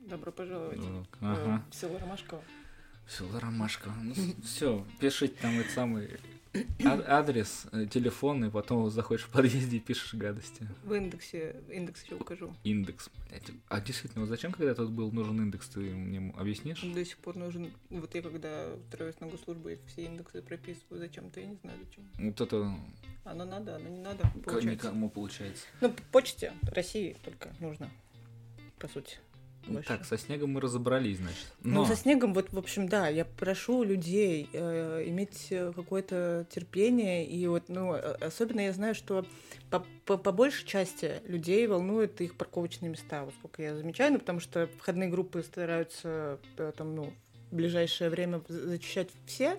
Добро 0.00 0.30
пожаловать 0.32 0.78
Ну, 0.78 1.02
э, 1.02 1.04
Ага. 1.20 1.62
в 1.70 1.74
село 1.74 1.98
Ромашково. 1.98 2.42
Все, 3.06 3.24
Ромашка. 3.38 3.90
Ну, 4.02 4.14
все, 4.44 4.84
пишите 4.98 5.34
там 5.40 5.58
этот 5.60 5.72
самый 5.72 6.06
а- 6.06 6.18
адрес, 7.06 7.66
э, 7.72 7.86
телефон, 7.86 8.44
и 8.44 8.50
потом 8.50 8.88
заходишь 8.90 9.24
в 9.24 9.30
подъезде 9.30 9.76
и 9.76 9.80
пишешь 9.80 10.14
гадости. 10.14 10.68
В 10.84 10.92
индексе, 10.94 11.56
индекс 11.70 12.04
еще 12.04 12.14
укажу. 12.16 12.54
Индекс, 12.64 13.10
блядь. 13.28 13.50
А 13.68 13.80
действительно, 13.80 14.22
вот 14.22 14.28
зачем, 14.28 14.52
когда 14.52 14.74
тут 14.74 14.90
был 14.90 15.10
нужен 15.12 15.40
индекс, 15.40 15.68
ты 15.68 15.80
мне 15.80 16.32
объяснишь? 16.36 16.80
До 16.82 17.04
сих 17.04 17.18
пор 17.18 17.36
нужен... 17.36 17.72
Вот 17.90 18.14
я 18.14 18.22
когда 18.22 18.74
устроилась 18.74 19.20
на 19.20 19.26
госслужбу, 19.28 19.68
и 19.70 19.76
все 19.86 20.04
индексы 20.04 20.42
прописываю 20.42 20.98
зачем-то, 21.00 21.40
я 21.40 21.46
не 21.46 21.56
знаю 21.56 21.78
зачем. 21.84 22.04
Вот 22.18 22.40
это 22.40 22.74
Оно 23.24 23.44
надо, 23.44 23.76
оно 23.76 23.88
не 23.88 24.00
надо, 24.00 24.30
получается. 24.44 24.68
никому 24.68 25.10
получается. 25.10 25.64
Ну, 25.80 25.90
по 25.90 26.02
почте 26.12 26.52
России 26.62 27.16
только 27.24 27.54
нужно, 27.60 27.90
по 28.78 28.88
сути. 28.88 29.18
Больше. 29.66 29.88
Так, 29.88 30.04
со 30.04 30.16
снегом 30.16 30.50
мы 30.50 30.60
разобрались, 30.60 31.16
значит. 31.18 31.46
Ну, 31.62 31.74
Но 31.80 31.84
со 31.86 31.96
снегом, 31.96 32.34
вот, 32.34 32.52
в 32.52 32.58
общем, 32.58 32.88
да, 32.88 33.08
я 33.08 33.24
прошу 33.24 33.82
людей 33.82 34.48
э, 34.52 35.04
иметь 35.08 35.48
э, 35.50 35.72
какое-то 35.74 36.46
терпение, 36.50 37.26
и 37.26 37.46
вот, 37.46 37.64
ну, 37.68 37.94
э, 37.94 37.98
особенно 38.20 38.60
я 38.60 38.72
знаю, 38.72 38.94
что 38.94 39.26
по, 39.70 39.84
по, 40.04 40.16
по 40.16 40.32
большей 40.32 40.66
части 40.66 41.20
людей 41.26 41.66
волнуют 41.66 42.20
их 42.20 42.36
парковочные 42.36 42.90
места, 42.90 43.24
вот 43.24 43.34
сколько 43.38 43.62
я 43.62 43.74
замечаю, 43.76 44.12
ну, 44.12 44.18
потому 44.20 44.40
что 44.40 44.68
входные 44.78 45.08
группы 45.08 45.42
стараются, 45.42 46.38
э, 46.58 46.72
там, 46.76 46.94
ну, 46.94 47.12
в 47.50 47.54
ближайшее 47.56 48.10
время 48.10 48.42
за- 48.48 48.68
зачищать 48.68 49.08
все, 49.26 49.58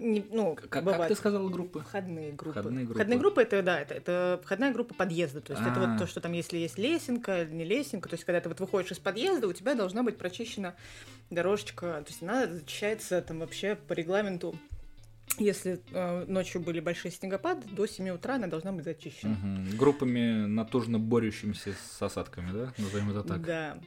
Не- 0.00 0.24
ну, 0.30 0.56
как, 0.56 0.82
как 0.82 1.08
ты 1.08 1.14
сказала 1.14 1.48
группы? 1.50 1.80
Входные 1.80 2.32
группы. 2.32 2.58
Входные 2.58 2.84
группы. 2.84 2.98
Входные 2.98 3.18
группы 3.18 3.42
это 3.42 3.62
да, 3.62 3.80
это, 3.80 3.94
это 3.94 4.40
входная 4.42 4.72
группа 4.72 4.94
подъезда. 4.94 5.42
То 5.42 5.52
есть 5.52 5.62
это 5.62 5.74
А. 5.76 5.86
вот 5.86 5.98
то, 5.98 6.06
что 6.06 6.20
там, 6.20 6.32
если 6.32 6.56
есть 6.56 6.78
лесенка, 6.78 7.44
не 7.44 7.64
лесенка, 7.64 8.08
то 8.08 8.14
есть 8.14 8.24
когда 8.24 8.40
ты 8.40 8.48
вот 8.48 8.60
выходишь 8.60 8.92
из 8.92 8.98
подъезда, 8.98 9.46
у 9.46 9.52
тебя 9.52 9.74
должна 9.74 10.02
быть 10.02 10.16
прочищена 10.16 10.74
дорожечка. 11.28 12.02
То 12.02 12.06
есть 12.08 12.22
она 12.22 12.46
зачищается 12.46 13.20
там 13.20 13.40
вообще 13.40 13.74
по 13.74 13.92
регламенту. 13.92 14.54
Если 15.38 15.80
э, 15.92 16.24
ночью 16.26 16.60
были 16.60 16.80
большие 16.80 17.12
снегопады, 17.12 17.66
до 17.68 17.86
7 17.86 18.10
утра 18.10 18.34
она 18.34 18.46
должна 18.46 18.72
быть 18.72 18.84
зачищена. 18.84 19.34
Мгм. 19.34 19.76
Группами 19.76 20.46
натужно 20.46 20.98
борющимися 20.98 21.72
с 21.72 22.02
осадками, 22.02 22.52
да? 22.52 22.74
Назовем 22.76 23.10
это 23.10 23.22
так. 23.22 23.42
Да. 23.44 23.78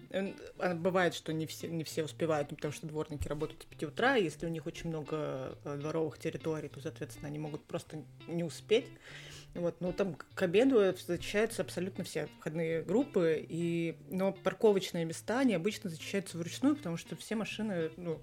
А 0.60 0.74
Бывает, 0.74 1.14
что 1.14 1.34
не 1.34 1.46
все, 1.46 1.68
не 1.68 1.84
все 1.84 2.04
успевают, 2.04 2.52
ну, 2.52 2.56
потому 2.56 2.74
что 2.74 2.88
дворники 2.88 3.28
работают 3.28 3.62
с 3.62 3.66
5 3.66 3.84
утра, 3.84 4.18
и 4.18 4.24
если 4.24 4.46
у 4.46 4.50
них 4.50 4.66
очень 4.66 4.90
много 4.90 5.58
э, 5.64 5.78
дворовых 5.78 6.18
территорий, 6.18 6.70
то, 6.70 6.80
соответственно, 6.80 7.28
они 7.28 7.40
могут 7.40 7.64
просто 7.66 8.04
не 8.28 8.44
успеть. 8.44 8.88
Вот, 9.56 9.82
но 9.82 9.92
там 9.92 10.16
к 10.16 10.42
обеду 10.42 10.80
зачищаются 11.06 11.62
абсолютно 11.62 12.04
все 12.04 12.28
входные 12.40 12.82
группы, 12.82 13.46
и, 13.48 13.98
но 14.10 14.32
парковочные 14.32 15.06
места, 15.06 15.40
они 15.40 15.54
обычно 15.54 15.92
зачищаются 15.92 16.40
вручную, 16.40 16.76
потому 16.76 16.98
что 16.98 17.16
все 17.16 17.36
машины, 17.36 17.92
ну, 17.96 18.20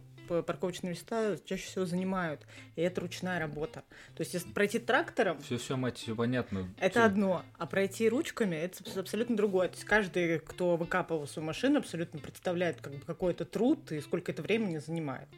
парковочные 0.46 0.90
места 0.90 1.38
чаще 1.44 1.64
всего 1.66 1.84
занимают, 1.87 2.40
и 2.76 2.82
это 2.82 3.00
ручная 3.00 3.38
работа. 3.38 3.82
То 4.16 4.20
есть, 4.22 4.34
если 4.34 4.50
пройти 4.52 4.78
трактором, 4.78 5.40
Все, 5.42 5.58
все, 5.58 5.76
мать, 5.76 5.99
все 5.99 6.14
понятно. 6.14 6.68
это 6.78 7.00
Всё. 7.00 7.04
одно, 7.04 7.44
а 7.58 7.66
пройти 7.66 8.08
ручками 8.08 8.56
это 8.56 8.78
абс- 8.84 8.96
абсолютно 8.96 9.37
другое. 9.37 9.68
То 9.68 9.75
есть 9.75 9.84
каждый, 9.84 10.38
кто 10.40 10.76
выкапывал 10.76 11.26
свою 11.26 11.46
машину, 11.46 11.78
абсолютно 11.78 12.18
представляет 12.20 12.80
как 12.80 12.94
бы 12.94 13.00
какой-то 13.04 13.44
труд 13.44 13.90
и 13.92 14.00
сколько 14.00 14.32
это 14.32 14.42
времени 14.42 14.78
занимает. 14.78 15.28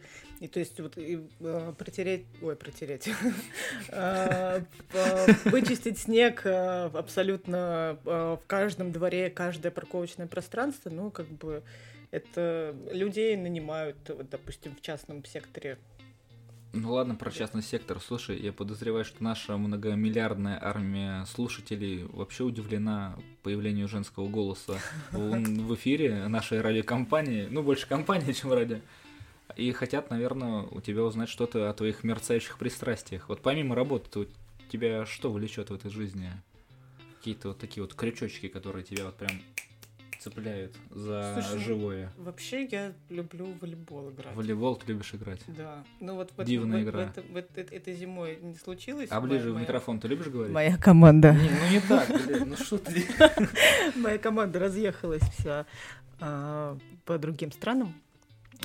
И 0.41 0.49
то 0.49 0.59
есть 0.59 0.79
вот 0.81 0.99
и, 0.99 1.21
э, 1.41 1.73
протереть, 1.79 2.27
ой, 2.43 2.57
протереть, 2.57 3.09
э, 3.89 4.61
вычистить 5.45 5.99
снег 5.99 6.43
э, 6.45 6.91
абсолютно 6.93 7.99
э, 8.05 8.37
в 8.43 8.47
каждом 8.47 8.93
дворе, 8.93 9.31
каждое 9.31 9.71
парковочное 9.71 10.27
пространство, 10.27 10.91
ну 10.91 11.11
как 11.11 11.27
бы 11.29 11.63
это 12.13 12.77
людей 12.93 13.37
нанимают, 13.37 13.97
вот, 14.09 14.29
допустим, 14.29 14.77
в 14.77 14.83
частном 14.83 15.25
секторе 15.25 15.79
Ну 16.75 16.93
ладно, 16.93 17.15
про 17.15 17.31
частный 17.31 17.63
сектор. 17.63 18.01
Слушай, 18.01 18.39
я 18.39 18.53
подозреваю, 18.53 19.05
что 19.05 19.25
наша 19.25 19.57
многомиллиардная 19.57 20.59
армия 20.63 21.25
слушателей 21.25 22.05
вообще 22.05 22.45
удивлена 22.45 23.19
появлению 23.43 23.89
женского 23.89 24.29
голоса 24.29 24.79
в, 25.11 25.75
эфире 25.75 26.29
нашей 26.29 26.61
радиокомпании. 26.61 27.49
Ну, 27.51 27.63
больше 27.63 27.89
компании, 27.89 28.33
чем 28.41 28.53
радио. 28.53 28.79
И 29.57 29.73
хотят, 29.73 30.11
наверное, 30.11 30.63
у 30.63 30.81
тебя 30.81 31.03
узнать 31.03 31.29
что-то 31.29 31.69
о 31.69 31.75
твоих 31.75 32.05
мерцающих 32.05 32.59
пристрастиях. 32.59 33.29
Вот 33.29 33.41
помимо 33.41 33.75
работы, 33.75 34.09
то 34.11 34.27
тебя 34.71 35.07
что 35.07 35.33
влечет 35.33 35.71
в 35.71 35.75
этой 35.75 35.91
жизни? 35.91 36.31
Какие-то 37.19 37.49
вот 37.49 37.59
такие 37.59 37.83
вот 37.83 37.95
крючочки, 37.95 38.49
которые 38.49 38.85
тебя 38.85 39.07
вот 39.07 39.17
прям 39.17 39.33
цепляют 40.23 40.77
за 40.91 41.33
Слушай, 41.35 41.55
ну, 41.55 41.61
живое. 41.61 42.13
Вообще 42.19 42.65
я 42.65 42.93
люблю 43.09 43.47
в 43.47 43.59
волейбол 43.61 44.11
играть. 44.11 44.33
В 44.35 44.37
волейбол 44.37 44.77
ты 44.77 44.87
любишь 44.93 45.15
играть. 45.15 45.41
Да. 45.49 45.83
Ну 46.01 46.15
вот, 46.15 46.33
вот 46.37 46.47
Дивная 46.47 46.85
вот- 46.85 46.89
игра. 46.91 47.01
вот 47.07 47.19
это- 47.19 47.33
вот 47.33 47.51
это- 47.57 47.75
этой 47.75 47.95
зимой 47.95 48.39
не 48.41 48.55
случилось. 48.55 49.09
А 49.11 49.21
ближе 49.21 49.51
Моя- 49.51 49.59
в 49.59 49.61
микрофон 49.63 50.01
ты 50.01 50.09
любишь 50.09 50.29
говорить? 50.29 50.53
Моя 50.55 50.77
команда. 50.79 51.33
Не, 51.33 51.51
ну 51.51 51.71
не 51.73 51.81
так, 51.81 52.09
блядь, 52.27 52.47
ну 52.47 52.57
что 52.57 52.79
ты? 52.79 53.05
Моя 53.97 54.19
команда 54.19 54.59
разъехалась 54.59 55.23
вся 55.39 55.67
а, 56.21 56.79
по 57.05 57.19
другим 57.19 57.51
странам. 57.53 57.95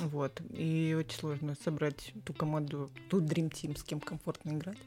Вот. 0.00 0.40
И 0.50 0.94
очень 0.98 1.18
сложно 1.18 1.56
собрать 1.64 2.12
ту 2.24 2.32
команду, 2.32 2.88
ту 3.10 3.20
Dream 3.20 3.50
Team, 3.50 3.76
с 3.76 3.82
кем 3.82 3.98
комфортно 4.00 4.50
играть. 4.50 4.78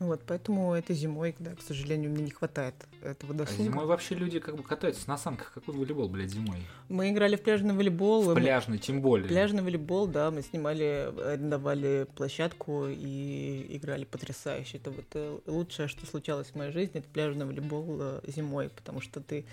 Вот, 0.00 0.22
поэтому 0.26 0.72
этой 0.72 0.96
зимой, 0.96 1.34
да, 1.38 1.54
к 1.54 1.60
сожалению, 1.60 2.10
мне 2.10 2.22
не 2.22 2.30
хватает 2.30 2.74
этого 3.02 3.34
А 3.34 3.36
досуга. 3.36 3.64
зимой 3.64 3.84
вообще 3.84 4.14
люди 4.14 4.38
как 4.38 4.56
бы 4.56 4.62
катаются 4.62 5.06
на 5.10 5.18
санках. 5.18 5.52
Какой 5.52 5.74
волейбол, 5.74 6.08
блядь, 6.08 6.30
зимой? 6.30 6.56
Мы 6.88 7.10
играли 7.10 7.36
в 7.36 7.42
пляжный 7.42 7.74
волейбол. 7.74 8.22
В 8.22 8.34
пляжный, 8.34 8.78
тем 8.78 9.02
более. 9.02 9.28
Пляжный 9.28 9.62
волейбол, 9.62 10.06
да, 10.06 10.30
мы 10.30 10.40
снимали, 10.40 11.12
арендовали 11.22 12.06
площадку 12.16 12.86
и 12.88 13.66
играли 13.76 14.04
потрясающе. 14.06 14.78
Это 14.78 14.90
вот 14.90 15.04
э, 15.12 15.38
лучшее, 15.46 15.86
что 15.86 16.06
случалось 16.06 16.46
в 16.48 16.54
моей 16.54 16.72
жизни, 16.72 17.00
это 17.00 17.08
пляжный 17.10 17.44
волейбол 17.44 17.98
э, 18.00 18.20
зимой, 18.26 18.70
потому 18.70 19.02
что 19.02 19.20
ты, 19.20 19.44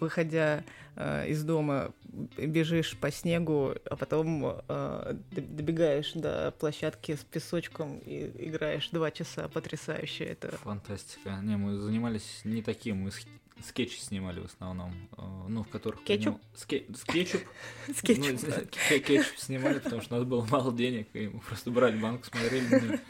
выходя 0.00 0.64
э, 0.96 1.28
из 1.28 1.42
дома, 1.44 1.92
бежишь 2.36 2.96
по 2.96 3.10
снегу, 3.10 3.74
а 3.90 3.96
потом 3.96 4.56
э, 4.68 5.14
добегаешь 5.32 6.12
до 6.12 6.52
площадки 6.58 7.14
с 7.16 7.24
песочком 7.24 7.98
и 7.98 8.30
играешь 8.48 8.88
два 8.90 9.10
часа 9.10 9.48
потрясающе. 9.48 10.24
Это 10.24 10.56
Фантастика. 10.58 11.38
Не, 11.42 11.56
мы 11.56 11.78
занимались 11.78 12.40
не 12.44 12.62
таким, 12.62 12.98
мы 13.02 13.10
ск- 13.10 13.26
скетчи 13.66 13.98
снимали 13.98 14.40
в 14.40 14.46
основном. 14.46 14.92
э, 15.16 15.22
Ну, 15.48 15.64
в 15.64 15.68
которых... 15.68 16.02
Кетчуп? 16.04 16.38
ске- 16.56 16.84
Скетчуп. 16.96 17.42
скетч. 17.96 18.18
Ну, 18.18 18.38
ке- 18.88 18.98
кетчуп 19.00 19.36
снимали, 19.38 19.78
потому 19.78 20.02
что 20.02 20.16
у 20.16 20.18
нас 20.18 20.28
было 20.28 20.44
мало 20.50 20.72
денег, 20.72 21.08
и 21.14 21.28
мы 21.28 21.40
просто 21.40 21.70
брали 21.70 21.98
банку, 21.98 22.24
смотрели. 22.26 23.00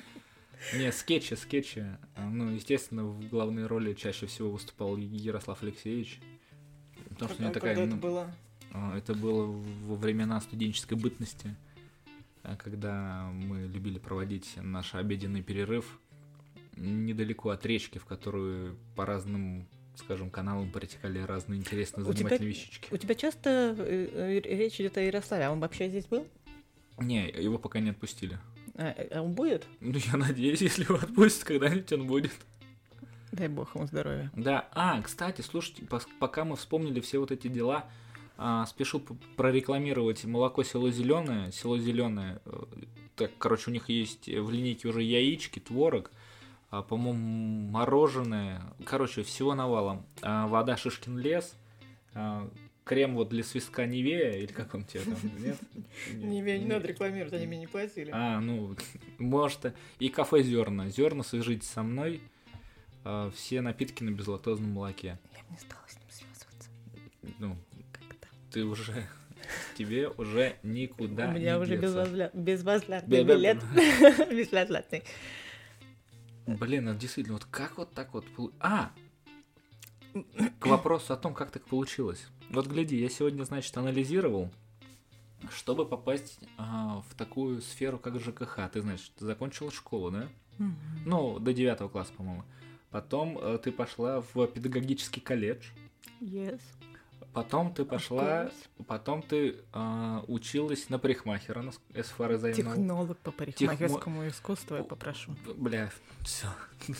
Не, 0.75 0.93
скетчи, 0.93 1.35
скетчи. 1.35 1.85
А, 2.17 2.29
Ну, 2.29 2.51
естественно, 2.51 3.05
в 3.05 3.29
главной 3.29 3.67
роли 3.67 3.95
чаще 3.95 4.27
всего 4.27 4.51
выступал 4.51 4.97
Ярослав 4.97 5.63
Алексеевич. 5.63 6.21
Потому 7.11 7.33
что 7.33 7.43
у 7.43 7.45
него 7.45 7.55
такая... 7.55 7.75
когда 7.75 7.87
это 7.87 7.95
ну, 7.95 8.01
было? 8.01 8.35
А, 8.73 8.97
Это 8.97 9.15
было 9.15 9.47
во 9.47 9.95
времена 9.95 10.41
студенческой 10.41 10.95
бытности, 10.95 11.55
а, 12.43 12.57
когда 12.57 13.31
мы 13.33 13.67
любили 13.67 13.99
проводить 13.99 14.53
наш 14.57 14.95
обеденный 14.95 15.43
перерыв 15.43 15.99
недалеко 16.77 17.51
от 17.51 17.65
речки, 17.67 17.99
в 17.99 18.05
которую 18.05 18.77
по 18.97 19.07
разным, 19.07 19.67
скажем, 19.97 20.31
каналам 20.31 20.71
протекали 20.71 21.21
разные 21.21 21.61
интересные 21.61 22.05
У 22.05 22.13
тебя- 22.13 22.29
занимательные 22.29 22.49
вещички. 22.49 22.89
У 22.91 22.97
тебя 22.97 23.15
часто 23.15 23.77
э, 23.79 24.09
э, 24.13 24.41
речь 24.41 24.81
идет 24.81 24.97
о 24.99 25.01
Ярославе, 25.01 25.47
а 25.47 25.53
он 25.53 25.61
вообще 25.61 25.89
здесь 25.89 26.07
был? 26.07 26.27
Не, 26.99 27.29
его 27.29 27.59
пока 27.59 27.81
не 27.81 27.91
отпустили. 27.91 28.39
А, 28.77 28.95
а 29.11 29.23
он 29.23 29.33
будет? 29.33 29.67
Ну, 29.81 29.99
я 29.99 30.17
надеюсь, 30.17 30.61
если 30.61 30.85
его 30.85 30.97
отпустят, 30.97 31.45
когда-нибудь 31.45 31.93
он 31.93 32.07
будет. 32.07 32.33
Дай 33.33 33.49
бог 33.49 33.75
ему 33.75 33.87
здоровья. 33.87 34.31
Да, 34.35 34.69
а, 34.73 35.01
кстати, 35.03 35.41
слушайте, 35.41 35.83
пока 36.19 36.45
мы 36.45 36.57
вспомнили 36.57 37.01
все 37.01 37.19
вот 37.19 37.33
эти 37.33 37.49
дела, 37.49 37.85
а, 38.37 38.67
спешу 38.67 39.01
прорекламировать 39.37 40.25
молоко 40.25 40.63
село 40.63 40.91
зеленое. 40.91 41.51
Село 41.53 41.79
зеленое, 41.79 42.41
так, 43.17 43.31
короче, 43.39 43.71
у 43.71 43.73
них 43.73 43.89
есть 43.89 44.27
в 44.27 44.51
линейке 44.51 44.89
уже 44.89 45.03
яички, 45.03 45.61
творог, 45.61 46.11
а, 46.71 46.83
по-моему, 46.83 47.71
мороженое, 47.71 48.63
короче, 48.85 49.23
всего 49.23 49.55
навалом. 49.55 50.05
А, 50.23 50.49
вода 50.49 50.77
Шишкин 50.77 51.19
лес, 51.19 51.55
а, 52.15 52.49
крем 52.85 53.15
вот 53.15 53.31
для 53.31 53.43
свистка 53.43 53.87
Невея, 53.87 54.39
или 54.39 54.53
как 54.53 54.75
он 54.75 54.85
тебе 54.85 55.05
там, 55.05 55.17
нет? 55.43 55.59
Не, 56.13 56.41
не, 56.41 56.59
не 56.59 56.67
надо 56.67 56.87
рекламировать, 56.87 57.33
они 57.33 57.47
мне 57.47 57.59
не 57.59 57.67
платили. 57.67 58.11
А, 58.13 58.41
ну, 58.41 58.77
может, 59.19 59.75
и 59.99 60.09
кафе 60.09 60.43
Зерна. 60.43 60.89
Зерна, 60.89 61.23
свяжитесь 61.23 61.69
со 61.69 61.83
мной. 61.83 62.21
А, 63.05 63.31
Все 63.31 63.61
напитки 63.61 64.03
на 64.03 64.11
безлактозном 64.11 64.71
молоке. 64.71 65.19
Я 65.33 65.43
бы 65.45 65.51
не 65.53 65.59
стала 65.59 65.83
с 65.89 65.97
ним 65.97 66.09
связываться. 66.11 66.71
Ну, 67.39 67.57
Как-то. 67.93 68.29
ты 68.53 68.65
уже, 68.65 69.07
тебе 69.77 70.09
уже 70.09 70.57
никуда 70.63 71.29
У 71.29 71.33
меня 71.33 71.55
не 71.55 71.59
уже 71.59 71.77
безвозвратный 71.77 73.25
билет. 73.25 73.59
Безвозвратный. 74.31 75.03
Блин, 76.47 76.89
это 76.89 76.99
действительно, 76.99 77.39
вот 77.39 77.47
как 77.47 77.79
вот 77.79 77.93
так 77.95 78.13
вот... 78.13 78.27
А! 78.61 78.93
К 80.61 80.67
вопросу 80.67 81.15
о 81.15 81.17
том, 81.17 81.35
как 81.35 81.51
так 81.51 81.65
получилось. 81.65 82.29
Вот 82.51 82.67
гляди, 82.67 82.97
я 82.97 83.09
сегодня, 83.09 83.45
значит, 83.45 83.77
анализировал, 83.77 84.51
чтобы 85.51 85.87
попасть 85.87 86.39
а, 86.57 87.03
в 87.09 87.15
такую 87.15 87.61
сферу, 87.63 87.99
как 87.99 88.21
ЖКХ. 88.21 88.61
Ты, 88.73 88.83
значит, 88.83 89.13
закончила 89.19 89.71
школу, 89.71 90.11
да? 90.11 90.29
Ну, 91.05 91.39
до 91.39 91.53
девятого 91.53 91.89
класса, 91.89 92.13
по-моему. 92.17 92.45
Потом 92.91 93.39
э, 93.39 93.59
ты 93.59 93.73
пошла 93.73 94.21
в 94.21 94.47
педагогический 94.47 95.21
колледж. 95.21 95.71
Yes. 96.21 96.61
Потом 97.33 97.75
ты 97.75 97.85
пошла, 97.85 98.53
потом 98.87 99.21
ты 99.21 99.57
а, 99.73 100.25
училась 100.29 100.89
на 100.89 101.01
парикмахера, 101.01 101.63
на 101.63 101.71
as 101.91 102.07
far 102.17 102.31
as 102.31 102.45
I 102.45 102.53
know. 102.53 102.55
Технолог 102.55 103.19
по 103.19 103.33
парикмахерскому 103.33 104.29
искусству 104.29 104.77
я 104.77 104.85
попрошу. 104.85 105.35
Бля, 105.57 105.91
все. 106.23 106.47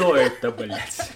Кто 0.00 0.16
это, 0.16 0.50
блядь? 0.50 1.12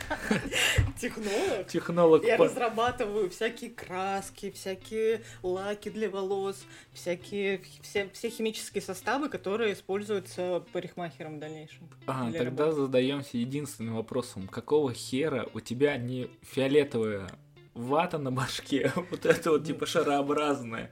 Технолог? 1.00 1.66
Технолог. 1.68 2.24
Я 2.24 2.36
разрабатываю 2.36 3.30
всякие 3.30 3.70
краски, 3.70 4.50
всякие 4.50 5.22
лаки 5.42 5.88
для 5.88 6.10
волос, 6.10 6.64
всякие 6.92 7.62
все, 7.80 8.10
все 8.12 8.28
химические 8.28 8.82
составы, 8.82 9.30
которые 9.30 9.72
используются 9.72 10.62
парикмахером 10.72 11.36
в 11.36 11.40
дальнейшем. 11.40 11.88
А, 12.06 12.30
тогда 12.30 12.66
работы. 12.66 12.82
задаемся 12.82 13.38
единственным 13.38 13.96
вопросом. 13.96 14.48
Какого 14.48 14.92
хера 14.92 15.46
у 15.54 15.60
тебя 15.60 15.96
не 15.96 16.28
фиолетовая 16.42 17.26
вата 17.72 18.18
на 18.18 18.30
башке, 18.30 18.92
вот 19.10 19.24
это 19.24 19.50
вот 19.52 19.64
типа 19.64 19.86
шарообразная, 19.86 20.90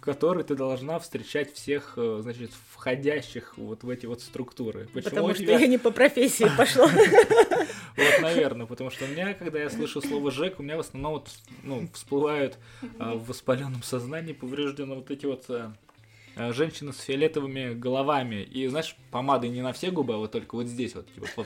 в 0.00 0.02
которой 0.02 0.44
ты 0.44 0.54
должна 0.54 0.98
встречать 0.98 1.52
всех, 1.52 1.92
э, 1.96 2.20
значит, 2.22 2.52
входящих 2.70 3.58
вот 3.58 3.82
в 3.82 3.90
эти 3.90 4.06
вот 4.06 4.22
структуры? 4.22 4.88
Почему 4.94 5.10
Потому 5.10 5.26
у 5.26 5.34
что 5.34 5.42
тебя- 5.42 5.58
я 5.58 5.66
не 5.66 5.76
по 5.76 5.90
профессии 5.90 6.46
пошла. 6.56 6.86
Вот, 6.86 8.22
наверное, 8.22 8.64
потому 8.66 8.88
что 8.90 9.04
у 9.04 9.08
меня, 9.08 9.34
когда 9.34 9.58
я 9.58 9.68
слышу 9.68 10.00
слово 10.00 10.30
Жек, 10.30 10.58
у 10.58 10.62
меня 10.62 10.78
в 10.78 10.80
основном 10.80 11.12
вот, 11.12 11.28
ну, 11.64 11.86
всплывают 11.92 12.56
а, 12.98 13.14
в 13.14 13.26
воспаленном 13.26 13.82
сознании 13.82 14.32
повреждены 14.32 14.94
вот 14.94 15.10
эти 15.10 15.26
вот 15.26 15.44
а, 15.50 15.74
а, 16.34 16.54
женщины 16.54 16.94
с 16.94 17.00
фиолетовыми 17.00 17.74
головами. 17.74 18.42
И, 18.42 18.66
знаешь, 18.68 18.96
помадой 19.10 19.50
не 19.50 19.60
на 19.60 19.74
все 19.74 19.90
губы, 19.90 20.14
а 20.14 20.16
вот 20.16 20.32
только 20.32 20.54
вот 20.54 20.66
здесь 20.66 20.94
вот, 20.94 21.12
типа, 21.12 21.44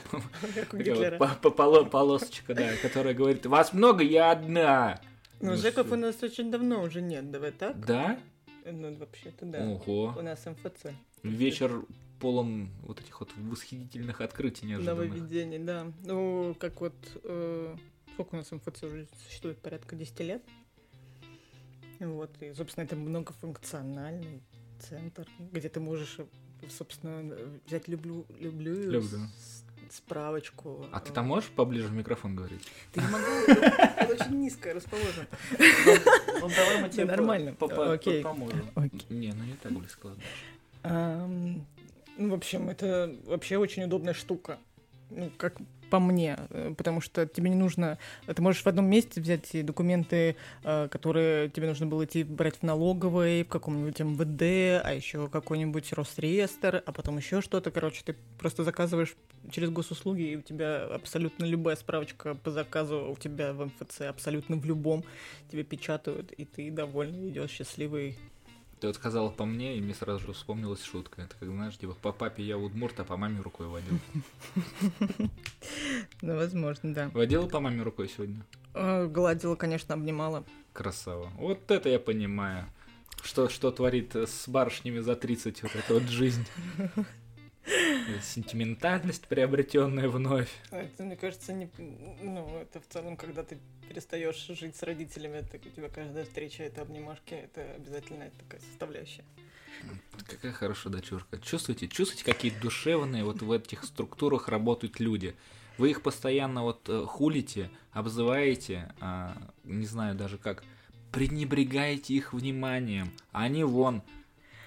полосочка, 1.91 2.53
да, 2.53 2.69
которая 2.81 3.13
говорит, 3.13 3.45
вас 3.47 3.73
много, 3.73 4.01
я 4.01 4.31
одна. 4.31 5.01
Ну, 5.41 5.51
Ну, 5.51 5.57
Жеков 5.57 5.91
у 5.91 5.97
нас 5.97 6.23
очень 6.23 6.49
давно 6.49 6.83
уже 6.83 7.01
нет, 7.01 7.29
давай 7.31 7.51
так? 7.51 7.85
Да? 7.85 8.17
Ну, 8.65 8.95
вообще-то 8.95 9.45
да. 9.45 9.67
Ого. 9.67 10.15
У 10.17 10.21
нас 10.21 10.45
МФЦ. 10.45 10.87
Вечер 11.23 11.83
полон 12.19 12.69
вот 12.83 12.99
этих 12.99 13.19
вот 13.19 13.29
восхитительных 13.37 14.21
открытий 14.21 14.65
неожиданных. 14.65 15.09
Нововведений, 15.09 15.59
да. 15.59 15.91
Ну, 16.03 16.55
как 16.59 16.81
вот... 16.81 16.93
э, 17.23 17.75
сколько 18.13 18.35
у 18.35 18.37
нас 18.37 18.51
МФЦ 18.51 18.83
уже 18.83 19.07
существует? 19.25 19.57
Порядка 19.59 19.95
10 19.95 20.19
лет. 20.21 20.43
Вот, 21.99 22.31
и, 22.41 22.53
собственно, 22.53 22.83
это 22.85 22.95
многофункциональный 22.95 24.41
центр, 24.79 25.27
где 25.51 25.69
ты 25.69 25.79
можешь, 25.79 26.17
собственно, 26.69 27.35
взять 27.65 27.87
люблю, 27.87 28.25
люблю, 28.39 28.73
Люблю. 28.73 29.01
с- 29.01 29.63
справочку. 29.91 30.85
А 30.91 30.99
ты 30.99 31.11
э, 31.11 31.13
там 31.13 31.27
можешь 31.27 31.49
поближе 31.49 31.87
в 31.87 31.93
микрофон 31.93 32.35
говорить? 32.35 32.61
Ты 32.93 33.01
не 33.01 33.07
могу, 33.07 33.25
это 33.51 34.13
очень 34.13 34.39
низко 34.39 34.73
расположено. 34.73 35.27
Ну, 35.57 36.49
давай 36.49 36.81
мы 36.81 36.89
тебе 36.89 37.05
нормально. 37.05 37.53
поможем. 38.23 38.69
Не, 39.09 39.33
ну 39.33 39.43
не 39.43 39.53
так 39.53 39.71
близко. 39.71 40.09
Ну, 42.17 42.29
в 42.29 42.33
общем, 42.33 42.69
это 42.69 43.13
вообще 43.25 43.57
очень 43.57 43.83
удобная 43.83 44.13
штука. 44.13 44.57
Ну, 45.09 45.29
как 45.37 45.57
по 45.89 45.99
мне, 45.99 46.37
э, 46.49 46.73
потому 46.77 47.01
что 47.01 47.25
тебе 47.25 47.49
не 47.49 47.55
нужно... 47.55 47.97
Ты 48.25 48.41
можешь 48.41 48.63
в 48.63 48.67
одном 48.67 48.85
месте 48.85 49.21
взять 49.21 49.65
документы, 49.65 50.35
э, 50.63 50.87
которые 50.89 51.49
тебе 51.49 51.67
нужно 51.67 51.87
было 51.87 52.05
идти 52.05 52.23
брать 52.23 52.57
в 52.57 52.63
налоговой, 52.63 53.43
в 53.43 53.47
каком-нибудь 53.47 53.99
МВД, 53.99 54.83
а 54.85 54.93
еще 54.93 55.27
какой-нибудь 55.29 55.93
Росреестр, 55.93 56.83
а 56.85 56.91
потом 56.91 57.17
еще 57.17 57.41
что-то. 57.41 57.71
Короче, 57.71 58.01
ты 58.05 58.15
просто 58.37 58.63
заказываешь 58.63 59.15
через 59.51 59.69
госуслуги, 59.69 60.23
и 60.23 60.35
у 60.37 60.41
тебя 60.41 60.85
абсолютно 60.85 61.45
любая 61.45 61.75
справочка 61.75 62.35
по 62.35 62.51
заказу 62.51 63.11
у 63.11 63.15
тебя 63.15 63.53
в 63.53 63.65
МФЦ, 63.65 64.01
абсолютно 64.01 64.55
в 64.55 64.65
любом 64.65 65.03
тебе 65.51 65.63
печатают, 65.63 66.31
и 66.31 66.45
ты 66.45 66.71
довольно 66.71 67.29
идешь 67.29 67.51
счастливый 67.51 68.17
Ты 68.85 68.89
вот 68.89 68.97
сказала 68.97 69.31
по 69.31 69.45
мне, 69.45 69.79
и 69.79 69.81
мне 69.81 69.95
сразу 69.95 70.19
же 70.19 70.33
вспомнилась 70.33 70.83
шутка. 70.83 71.23
Это 71.23 71.35
как, 71.39 71.49
знаешь, 71.49 71.75
типа, 71.75 71.95
по 71.95 72.11
папе 72.11 72.43
я 72.43 72.55
удмурт, 72.55 72.99
а 72.99 73.03
по 73.03 73.17
маме 73.17 73.41
рукой 73.41 73.65
водил. 73.65 73.97
Ну, 76.21 76.35
возможно, 76.35 76.93
да. 76.93 77.09
Водила 77.09 77.47
по 77.47 77.59
маме 77.59 77.81
рукой 77.81 78.07
сегодня? 78.15 78.45
Э, 78.75 79.07
Гладила, 79.07 79.55
конечно, 79.55 79.95
обнимала. 79.95 80.43
Красава. 80.71 81.31
Вот 81.37 81.71
это 81.71 81.89
я 81.89 81.97
понимаю. 81.97 82.65
Что, 83.23 83.49
что 83.49 83.71
творит 83.71 84.15
с 84.15 84.47
барышнями 84.47 84.99
за 84.99 85.15
30 85.15 85.63
вот 85.63 85.75
эта 85.75 85.93
вот 85.95 86.03
жизнь. 86.03 86.45
Э, 87.65 88.19
Сентиментальность, 88.21 89.27
приобретенная 89.27 90.07
вновь. 90.07 90.49
Это, 90.71 91.03
мне 91.03 91.15
кажется, 91.15 91.53
не... 91.53 91.69
Ну, 92.21 92.47
это 92.59 92.79
в 92.79 92.87
целом, 92.87 93.17
когда 93.17 93.43
ты 93.43 93.57
перестаешь 93.87 94.47
жить 94.47 94.75
с 94.75 94.83
родителями, 94.83 95.45
так 95.51 95.61
у 95.65 95.69
тебя 95.69 95.89
каждая 95.89 96.25
встреча 96.25 96.63
это 96.63 96.81
обнимашки, 96.81 97.33
это 97.33 97.61
обязательная 97.75 98.31
такая 98.37 98.61
составляющая. 98.61 99.23
Какая 100.27 100.51
хорошая 100.53 100.93
дочурка. 100.93 101.37
Чувствуете, 101.39 101.87
чувствуете, 101.87 102.25
какие 102.25 102.51
душевные 102.51 103.23
вот 103.23 103.41
в 103.41 103.51
этих 103.51 103.83
структурах 103.83 104.47
работают 104.47 104.99
люди. 104.99 105.35
Вы 105.77 105.91
их 105.91 106.01
постоянно 106.01 106.63
вот 106.63 106.87
э, 106.87 107.03
хулите, 107.05 107.69
обзываете, 107.91 108.93
а, 109.01 109.37
не 109.65 109.85
знаю 109.85 110.15
даже 110.15 110.37
как, 110.37 110.63
пренебрегаете 111.11 112.13
их 112.13 112.33
вниманием. 112.33 113.11
А 113.31 113.43
они 113.43 113.63
вон 113.63 114.01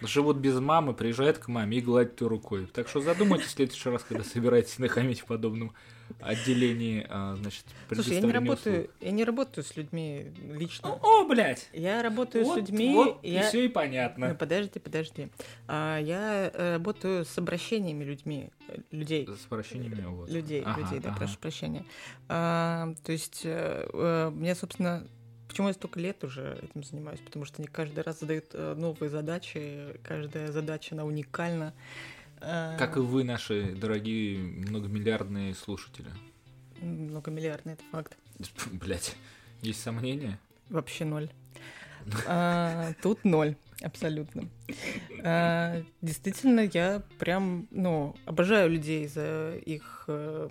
живут 0.03 0.37
без 0.39 0.59
мамы, 0.61 0.95
приезжают 0.95 1.39
к 1.39 1.49
маме 1.49 1.79
и 1.79 1.81
гладят 1.81 2.21
ее 2.21 2.29
рукой. 2.29 2.67
Так 2.67 2.89
что 2.89 3.01
задумайтесь 3.01 3.47
в 3.47 3.51
следующий 3.51 3.89
раз, 3.89 4.03
когда 4.05 4.25
собираетесь 4.25 4.79
нахамить 4.79 5.21
в 5.21 5.27
подобном 5.27 5.73
отделении, 6.21 7.07
а, 7.09 7.37
значит, 7.37 7.65
Слушай, 7.93 8.15
я 8.15 8.21
не 8.23 8.33
работаю, 8.33 8.81
услуг. 8.83 8.95
я 9.01 9.11
не 9.11 9.25
работаю 9.25 9.65
с 9.65 9.77
людьми 9.77 10.33
лично. 10.55 10.95
О, 11.03 11.25
блядь! 11.27 11.69
Я 11.73 12.03
работаю 12.03 12.45
Вот, 12.45 12.55
с 12.55 12.57
людьми. 12.61 12.95
вот 12.95 13.19
я... 13.23 13.41
и 13.43 13.49
все 13.49 13.65
и 13.65 13.69
Ну, 13.69 13.75
понятно. 13.75 14.35
подожди, 14.35 14.79
подожди. 14.79 15.29
А, 15.67 15.99
я 15.99 16.51
э, 16.53 16.73
работаю 16.75 17.25
с 17.27 17.37
обращениями 17.37 18.05
людьми, 18.05 18.51
людей. 18.91 19.29
С 19.29 19.47
прощениями, 19.47 20.05
вот. 20.07 20.31
Людей, 20.31 20.63
Ага, 20.65 20.81
людей, 20.81 21.01
да, 21.01 21.11
ага. 21.11 21.19
прошу 21.19 21.39
прощения. 21.39 21.85
А, 22.29 22.95
то 23.05 23.13
есть, 23.13 23.43
э, 23.45 24.31
мне, 24.35 24.55
собственно, 24.55 25.07
почему 25.49 25.69
я 25.69 25.75
столько 25.75 25.99
лет 25.99 26.23
уже 26.25 26.59
этим 26.63 26.85
занимаюсь? 26.85 27.21
Потому 27.21 27.45
что 27.45 27.57
они 27.59 27.67
каждый 27.69 28.05
раз 28.05 28.21
задают 28.21 28.47
э, 28.53 28.75
новые 28.75 29.11
задачи, 29.11 29.99
каждая 30.05 30.53
задача, 30.53 30.95
она 30.95 31.05
уникальна. 31.05 31.73
А, 32.41 32.77
Как 32.77 32.97
и 32.97 33.01
вы, 33.01 33.25
наши 33.25 33.73
дорогие 33.75 34.39
многомиллиардные 34.39 35.55
слушатели. 35.55 36.09
Многомиллиардный, 36.81 37.73
это 37.73 37.83
факт. 37.91 38.17
Блять, 38.73 39.17
есть 39.63 39.83
сомнения? 39.83 40.39
Вообще 40.71 41.05
ноль. 41.05 41.29
А, 42.27 42.93
тут 43.03 43.25
ноль, 43.25 43.57
абсолютно. 43.83 44.49
А, 45.25 45.83
действительно, 46.01 46.61
я 46.73 47.03
прям, 47.19 47.67
ну, 47.71 48.15
обожаю 48.25 48.71
людей 48.71 49.07
за 49.09 49.57
их... 49.67 50.05
э, 50.07 50.49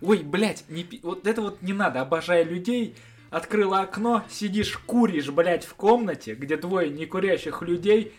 Ой, 0.00 0.22
блять, 0.22 0.64
не 0.68 0.86
вот 1.02 1.26
это 1.26 1.42
вот 1.42 1.60
не 1.62 1.72
надо, 1.72 2.00
обожаю 2.00 2.46
людей. 2.48 2.94
Открыла 3.30 3.80
окно, 3.80 4.24
сидишь, 4.30 4.78
куришь, 4.78 5.30
блять, 5.30 5.64
в 5.64 5.74
комнате, 5.74 6.34
где 6.34 6.56
двое 6.56 6.90
некурящих 6.90 7.62
людей. 7.62 8.14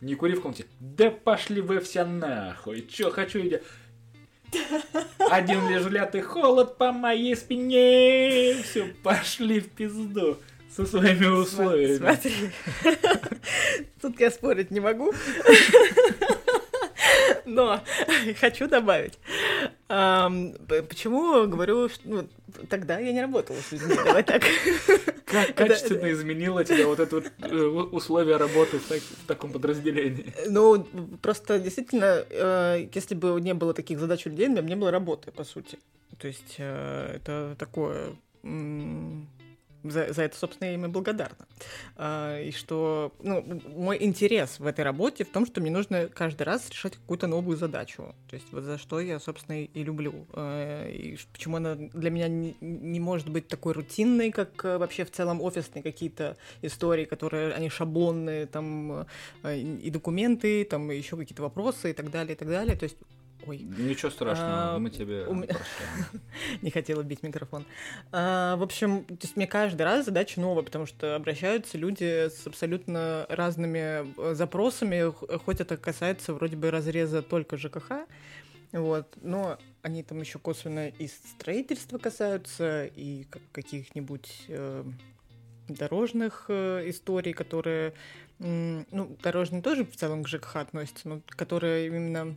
Не 0.00 0.14
кури 0.14 0.34
в 0.34 0.40
комнате. 0.40 0.66
Да 0.80 1.10
пошли 1.10 1.60
вы 1.60 1.80
все 1.80 2.04
нахуй. 2.04 2.86
Чё, 2.86 3.10
хочу 3.10 3.40
иди. 3.40 3.60
Один 5.18 5.68
лишь 5.68 5.86
лятый 5.86 6.20
холод 6.20 6.76
по 6.76 6.92
моей 6.92 7.36
спине. 7.36 8.62
Все, 8.62 8.86
пошли 9.02 9.60
в 9.60 9.70
пизду 9.70 10.38
со 10.74 10.86
своими 10.86 11.26
условиями. 11.26 11.96
Смотри. 11.96 12.34
Тут 14.00 14.20
я 14.20 14.30
спорить 14.30 14.70
не 14.70 14.80
могу. 14.80 15.12
Но 17.44 17.80
хочу 18.40 18.68
добавить. 18.68 19.18
Почему 20.88 21.46
говорю, 21.46 21.88
что 21.88 22.00
ну, 22.04 22.28
тогда 22.68 22.98
я 22.98 23.12
не 23.12 23.20
работала 23.20 23.58
с 23.58 23.72
людьми, 23.72 23.94
давай 24.04 24.22
так. 24.22 24.42
Как 25.26 25.54
качественно 25.54 26.10
изменило 26.12 26.64
тебя 26.64 26.86
вот 26.86 27.00
это 27.00 27.16
вот 27.16 27.32
э, 27.40 27.56
условие 27.92 28.36
работы 28.36 28.78
в, 28.78 28.86
так- 28.86 29.02
в 29.02 29.26
таком 29.26 29.52
подразделении? 29.52 30.32
Ну, 30.48 30.86
просто 31.20 31.58
действительно, 31.58 32.24
э, 32.30 32.88
если 32.94 33.14
бы 33.14 33.38
не 33.40 33.54
было 33.54 33.74
таких 33.74 33.98
задач 33.98 34.26
у 34.26 34.30
людей, 34.30 34.48
у 34.48 34.50
меня 34.50 34.62
бы 34.62 34.68
не 34.68 34.76
было 34.76 34.90
работы, 34.90 35.30
по 35.30 35.44
сути. 35.44 35.78
То 36.18 36.28
есть 36.28 36.56
э, 36.58 37.16
это 37.16 37.56
такое... 37.58 38.14
За, 39.84 40.12
за 40.12 40.22
это, 40.22 40.36
собственно, 40.36 40.68
я 40.68 40.74
им 40.74 40.86
и 40.86 40.88
благодарна. 40.88 41.46
А, 41.96 42.40
И 42.40 42.52
что 42.52 43.12
ну, 43.22 43.44
мой 43.76 44.02
интерес 44.02 44.58
в 44.58 44.66
этой 44.66 44.84
работе 44.84 45.24
в 45.24 45.28
том, 45.28 45.46
что 45.46 45.60
мне 45.60 45.70
нужно 45.70 46.08
каждый 46.08 46.42
раз 46.42 46.70
решать 46.70 46.96
какую-то 46.96 47.26
новую 47.26 47.56
задачу. 47.56 48.14
То 48.28 48.36
есть 48.36 48.46
вот 48.52 48.62
за 48.62 48.78
что 48.78 49.00
я, 49.00 49.18
собственно, 49.18 49.62
и 49.62 49.82
люблю. 49.82 50.26
Э, 50.34 50.90
И 50.90 51.18
почему 51.32 51.56
она 51.56 51.74
для 51.74 52.10
меня 52.10 52.28
не, 52.28 52.56
не 52.60 53.00
может 53.00 53.28
быть 53.28 53.48
такой 53.48 53.72
рутинной, 53.72 54.30
как 54.30 54.64
э, 54.64 54.78
вообще 54.78 55.04
в 55.04 55.10
целом 55.10 55.40
офисные 55.40 55.82
какие-то 55.82 56.36
истории, 56.62 57.04
которые, 57.04 57.52
они 57.52 57.68
шаблонные, 57.68 58.46
там, 58.46 59.06
э, 59.42 59.58
и 59.58 59.90
документы, 59.90 60.64
там, 60.64 60.90
еще 60.90 61.16
какие-то 61.16 61.42
вопросы 61.42 61.90
и 61.90 61.92
так 61.92 62.10
далее, 62.10 62.34
и 62.34 62.38
так 62.38 62.48
далее. 62.48 62.76
То 62.76 62.84
есть, 62.84 62.96
ой, 63.46 63.58
Ничего 63.58 64.10
страшного, 64.10 64.74
А, 64.74 64.78
мы 64.78 64.90
тебе 64.90 65.26
у 65.26 65.34
не 66.62 66.70
хотела 66.70 67.02
бить 67.02 67.22
микрофон. 67.22 67.64
А, 68.10 68.56
в 68.56 68.62
общем, 68.62 69.04
то 69.04 69.18
есть 69.22 69.36
мне 69.36 69.46
каждый 69.46 69.82
раз 69.82 70.06
задача 70.06 70.40
новая, 70.40 70.62
потому 70.62 70.86
что 70.86 71.16
обращаются 71.16 71.78
люди 71.78 72.28
с 72.28 72.46
абсолютно 72.46 73.26
разными 73.28 74.12
э, 74.18 74.34
запросами, 74.34 75.12
хоть 75.38 75.60
это 75.60 75.76
касается 75.76 76.34
вроде 76.34 76.56
бы 76.56 76.70
разреза 76.70 77.22
только 77.22 77.56
ЖКХ, 77.56 77.92
Вот. 78.72 79.08
Но 79.22 79.58
они 79.82 80.02
там 80.02 80.20
еще 80.20 80.38
косвенно 80.38 80.88
и 80.88 81.08
строительства 81.08 81.98
касаются, 81.98 82.86
и 82.86 83.26
каких-нибудь 83.52 84.44
э, 84.48 84.84
дорожных 85.68 86.46
э, 86.48 86.88
историй, 86.88 87.32
которые, 87.32 87.94
ну, 88.38 89.16
дорожные 89.22 89.62
тоже 89.62 89.84
в 89.84 89.96
целом 89.96 90.24
к 90.24 90.28
ЖКХ 90.28 90.56
относятся, 90.56 91.08
но 91.08 91.20
которые 91.26 91.86
именно 91.86 92.36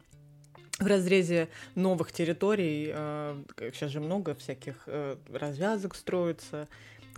в 0.80 0.86
разрезе 0.86 1.50
новых 1.76 2.12
территорий, 2.12 2.92
э, 2.94 3.44
сейчас 3.74 3.92
же 3.92 4.00
много 4.00 4.36
всяких 4.36 4.76
э, 4.88 5.16
развязок 5.32 5.96
строится, 5.96 6.68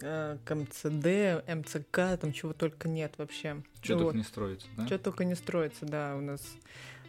э, 0.01 0.37
к 0.45 0.55
МЦД, 0.55 1.47
МЦК, 1.47 2.19
там 2.19 2.33
чего 2.33 2.53
только 2.53 2.87
нет 2.87 3.13
вообще. 3.17 3.61
Что 3.81 3.95
вот. 3.95 4.03
только 4.03 4.17
не 4.17 4.23
строится, 4.23 4.67
да? 4.77 4.85
Что 4.85 4.99
только 4.99 5.25
не 5.25 5.35
строится, 5.35 5.85
да, 5.85 6.15
у 6.15 6.21
нас 6.21 6.41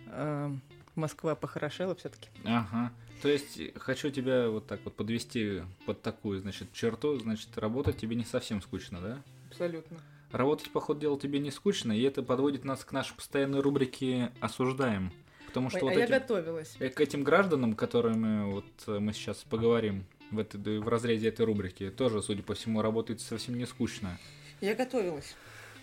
э, 0.06 0.50
Москва 0.94 1.34
похорошела 1.34 1.94
все-таки. 1.94 2.28
Ага. 2.44 2.92
То 3.22 3.28
есть 3.28 3.60
хочу 3.76 4.10
тебя 4.10 4.48
вот 4.48 4.66
так 4.66 4.80
вот 4.84 4.94
подвести 4.94 5.62
под 5.86 6.02
такую, 6.02 6.40
значит, 6.40 6.72
черту, 6.72 7.18
значит, 7.18 7.56
работать 7.58 7.98
тебе 7.98 8.16
не 8.16 8.24
совсем 8.24 8.62
скучно, 8.62 9.00
да? 9.00 9.22
Абсолютно. 9.50 9.98
Работать, 10.30 10.70
по 10.70 10.80
ходу 10.80 11.00
дела, 11.00 11.18
тебе 11.18 11.38
не 11.38 11.50
скучно, 11.50 11.92
и 11.92 12.02
это 12.02 12.22
подводит 12.22 12.64
нас 12.64 12.84
к 12.84 12.92
нашей 12.92 13.14
постоянной 13.14 13.60
рубрике 13.60 14.30
«Осуждаем». 14.40 15.12
Потому 15.48 15.70
что 15.70 15.78
Ой, 15.78 15.82
вот 15.84 15.90
а 15.92 16.02
этим, 16.02 16.12
я 16.12 16.20
готовилась. 16.20 16.76
Э, 16.78 16.90
к 16.90 17.00
этим 17.00 17.24
гражданам, 17.24 17.74
которыми 17.74 18.52
вот 18.52 18.66
э, 18.86 18.98
мы 18.98 19.14
сейчас 19.14 19.38
поговорим 19.38 20.04
в, 20.30 20.38
этой, 20.38 20.78
в 20.78 20.86
разрезе 20.88 21.28
этой 21.28 21.46
рубрики, 21.46 21.88
тоже, 21.88 22.22
судя 22.22 22.42
по 22.42 22.54
всему, 22.54 22.82
работает 22.82 23.22
совсем 23.22 23.56
не 23.56 23.66
скучно. 23.66 24.18
Я 24.60 24.74
готовилась. 24.74 25.34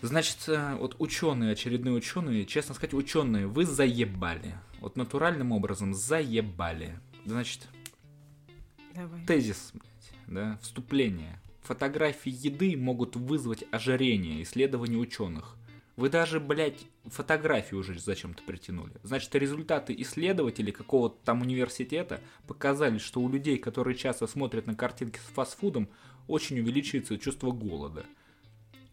Значит, 0.02 0.38
э, 0.46 0.76
вот 0.76 0.94
ученые, 1.00 1.52
очередные 1.52 1.94
ученые, 1.94 2.46
честно 2.46 2.76
сказать, 2.76 2.94
ученые, 2.94 3.48
вы 3.48 3.64
заебали. 3.64 4.54
Вот 4.78 4.96
натуральным 4.96 5.50
образом 5.50 5.94
заебали. 5.94 7.00
Значит, 7.24 7.66
Давай. 8.94 9.26
тезис, 9.26 9.72
блядь, 9.74 10.12
да, 10.28 10.58
вступление. 10.62 11.40
Фотографии 11.62 12.30
еды 12.30 12.76
могут 12.76 13.16
вызвать 13.16 13.64
ожирение, 13.72 14.44
исследования 14.44 14.96
ученых. 14.96 15.55
Вы 15.96 16.10
даже, 16.10 16.40
блядь, 16.40 16.86
фотографии 17.06 17.74
уже 17.74 17.98
зачем-то 17.98 18.42
притянули. 18.42 18.92
Значит, 19.02 19.34
результаты 19.34 19.94
исследователей 19.98 20.70
какого-то 20.70 21.16
там 21.24 21.40
университета 21.40 22.20
показали, 22.46 22.98
что 22.98 23.20
у 23.20 23.30
людей, 23.30 23.56
которые 23.56 23.96
часто 23.96 24.26
смотрят 24.26 24.66
на 24.66 24.74
картинки 24.74 25.18
с 25.18 25.32
фастфудом, 25.32 25.88
очень 26.28 26.60
увеличивается 26.60 27.16
чувство 27.18 27.50
голода. 27.50 28.04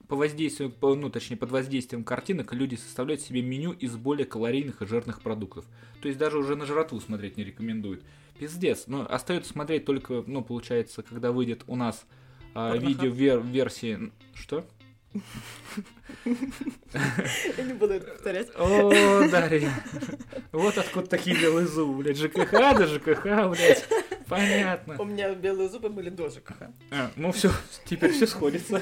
По 0.07 0.15
воздействию, 0.15 0.69
по, 0.69 0.95
ну, 0.95 1.09
точнее, 1.09 1.37
под 1.37 1.51
воздействием 1.51 2.05
картинок 2.05 2.53
люди 2.53 2.75
составляют 2.75 3.21
себе 3.21 3.41
меню 3.41 3.73
из 3.73 3.97
более 3.97 4.25
калорийных 4.25 4.81
и 4.81 4.85
жирных 4.85 5.21
продуктов. 5.21 5.65
То 6.01 6.07
есть 6.07 6.19
даже 6.19 6.37
уже 6.37 6.55
на 6.55 6.65
жратву 6.65 7.01
смотреть 7.01 7.35
не 7.35 7.43
рекомендуют. 7.43 8.03
Пиздец. 8.37 8.85
Но 8.87 9.05
остается 9.09 9.51
смотреть 9.51 9.85
только, 9.85 10.23
ну, 10.25 10.41
получается, 10.41 11.03
когда 11.03 11.31
выйдет 11.31 11.63
у 11.67 11.75
нас 11.75 12.05
а, 12.53 12.77
видео 12.77 13.09
вер 13.09 13.41
версии... 13.41 14.11
Что? 14.33 14.65
Я 16.25 17.63
не 17.63 17.73
буду 17.73 17.93
это 17.93 18.11
повторять. 18.11 18.49
О, 18.55 19.27
Дарья. 19.29 19.71
Вот 20.51 20.77
откуда 20.77 21.07
такие 21.07 21.35
белые 21.39 21.67
зубы, 21.67 22.03
блядь. 22.03 22.17
ЖКХ 22.17 22.51
да 22.51 22.87
ЖКХ, 22.87 23.49
блядь. 23.49 23.85
Понятно. 24.27 24.95
У 24.99 25.05
меня 25.05 25.33
белые 25.33 25.69
зубы 25.69 25.89
были 25.89 26.09
до 26.09 26.29
ЖКХ. 26.29 26.63
А, 26.91 27.11
ну 27.15 27.31
все, 27.31 27.51
теперь 27.85 28.11
все 28.11 28.27
сходится. 28.27 28.81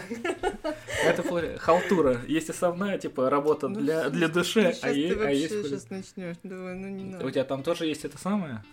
Это 1.04 1.58
халтура. 1.60 2.22
Есть 2.28 2.50
основная, 2.50 2.98
типа, 2.98 3.30
работа 3.30 3.67
ну, 3.67 3.80
для, 3.80 4.10
для 4.10 4.28
души, 4.28 4.62
а, 4.82 4.89
есть, 4.89 5.17
а 5.20 5.32
есть... 5.32 5.50
сейчас 5.50 5.89
начнешь. 5.89 6.38
Давай, 6.44 6.76
ну 6.76 6.88
не 6.89 7.06
надо. 7.06 7.26
У 7.26 7.32
тебя 7.32 7.44
там 7.44 7.63
тоже 7.63 7.86
есть 7.86 8.06
это 8.06 8.17
самое? 8.17 8.63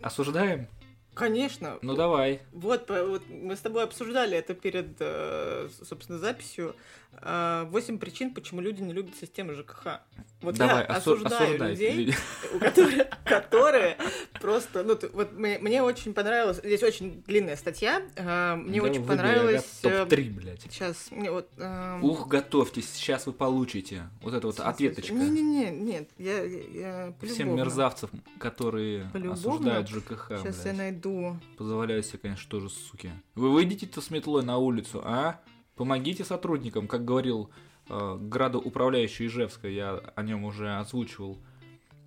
Осуждаем? 0.00 0.68
Конечно. 1.14 1.78
Ну 1.80 1.94
давай. 1.94 2.40
Вот, 2.52 2.88
вот 2.88 3.22
мы 3.28 3.54
с 3.54 3.60
тобой 3.60 3.84
обсуждали 3.84 4.36
это 4.36 4.54
перед, 4.54 4.96
э, 4.98 5.68
собственно, 5.82 6.18
записью. 6.18 6.74
Э, 7.22 7.64
восемь 7.70 7.98
причин, 7.98 8.34
почему 8.34 8.60
люди 8.60 8.82
не 8.82 8.92
любят 8.92 9.16
систему 9.16 9.54
ЖКХ. 9.54 10.00
Вот 10.40 10.56
давай, 10.56 10.84
я 10.86 10.94
осуждаю 10.96 11.54
осуждай. 11.54 11.70
людей, 11.70 12.14
у 12.54 12.58
которых, 12.58 13.06
которые 13.24 13.96
просто, 14.40 14.82
ну, 14.82 14.98
вот 15.14 15.32
мне, 15.32 15.58
мне 15.58 15.82
очень 15.82 16.12
понравилось, 16.12 16.60
здесь 16.62 16.82
очень 16.82 17.22
длинная 17.26 17.56
статья, 17.56 18.02
э, 18.16 18.54
мне 18.56 18.80
да 18.80 18.88
очень 18.88 19.06
понравилось... 19.06 19.64
Топ-3, 19.80 20.30
блядь. 20.30 20.62
Сейчас, 20.62 21.10
мне 21.10 21.30
вот... 21.30 21.48
Э, 21.56 21.98
Ух, 22.02 22.28
готовьтесь, 22.28 22.92
сейчас 22.92 23.26
вы 23.26 23.32
получите 23.32 24.10
вот 24.20 24.34
эту 24.34 24.48
вот 24.48 24.60
ответочка. 24.60 25.14
Не-не-не, 25.14 25.70
нет, 25.70 26.10
я, 26.18 26.42
я 26.42 27.14
Всем 27.22 27.56
мерзавцев, 27.56 28.10
которые 28.38 29.10
осуждают 29.30 29.88
ЖКХ, 29.88 30.32
Сейчас 30.42 30.56
блядь. 30.56 30.66
я 30.66 30.72
найду. 30.74 31.36
Позволяю 31.56 32.02
себе, 32.02 32.18
конечно, 32.18 32.50
тоже, 32.50 32.68
суки. 32.68 33.10
Вы 33.34 33.50
выйдете-то 33.50 34.02
с 34.02 34.10
метлой 34.10 34.44
на 34.44 34.58
улицу, 34.58 35.00
а? 35.04 35.40
Помогите 35.76 36.24
сотрудникам, 36.24 36.86
как 36.86 37.04
говорил 37.04 37.50
э, 37.88 38.18
градоуправляющий 38.20 39.26
Ижевска, 39.26 39.68
я 39.68 40.00
о 40.14 40.22
нем 40.22 40.44
уже 40.44 40.76
озвучивал 40.76 41.38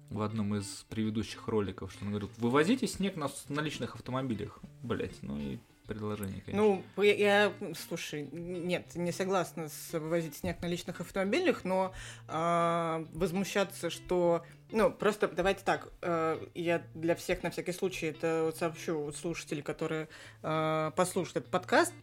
в 0.10 0.21
одном 0.21 0.56
из 0.56 0.86
предыдущих 0.89 1.47
роликов, 1.47 1.91
что 1.91 2.06
он 2.06 2.12
говорит, 2.12 2.30
вывозите 2.38 2.88
снег 2.88 3.15
на, 3.17 3.30
на 3.49 3.60
личных 3.60 3.95
автомобилях. 3.95 4.60
Блять, 4.82 5.21
ну 5.21 5.38
и 5.38 5.58
предложение, 5.88 6.41
конечно. 6.45 6.62
Ну, 6.95 7.03
я, 7.03 7.51
слушай, 7.88 8.27
нет, 8.32 8.95
не 8.95 9.12
согласна 9.12 9.69
с 9.69 9.97
вывозить 9.97 10.36
снег 10.36 10.62
на 10.62 10.67
личных 10.67 11.01
автомобилях, 11.01 11.63
но 11.63 11.93
э, 12.27 13.06
возмущаться, 13.13 13.89
что, 13.89 14.45
ну, 14.71 14.91
просто 14.91 15.27
давайте 15.30 15.63
так, 15.63 15.91
э, 16.01 16.45
я 16.53 16.84
для 16.93 17.15
всех 17.15 17.41
на 17.41 17.49
всякий 17.49 17.71
случай 17.71 18.08
это 18.08 18.43
вот 18.45 18.58
сообщу 18.58 19.12
слушателей, 19.13 19.63
которые 19.63 20.10
э, 20.43 20.91
послушают 20.95 21.38
этот 21.38 21.51
подкаст, 21.51 21.93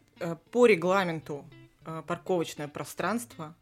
по 0.50 0.66
регламенту 0.66 1.44
э, 1.85 2.03
парковочное 2.07 2.68
пространство 2.68 3.55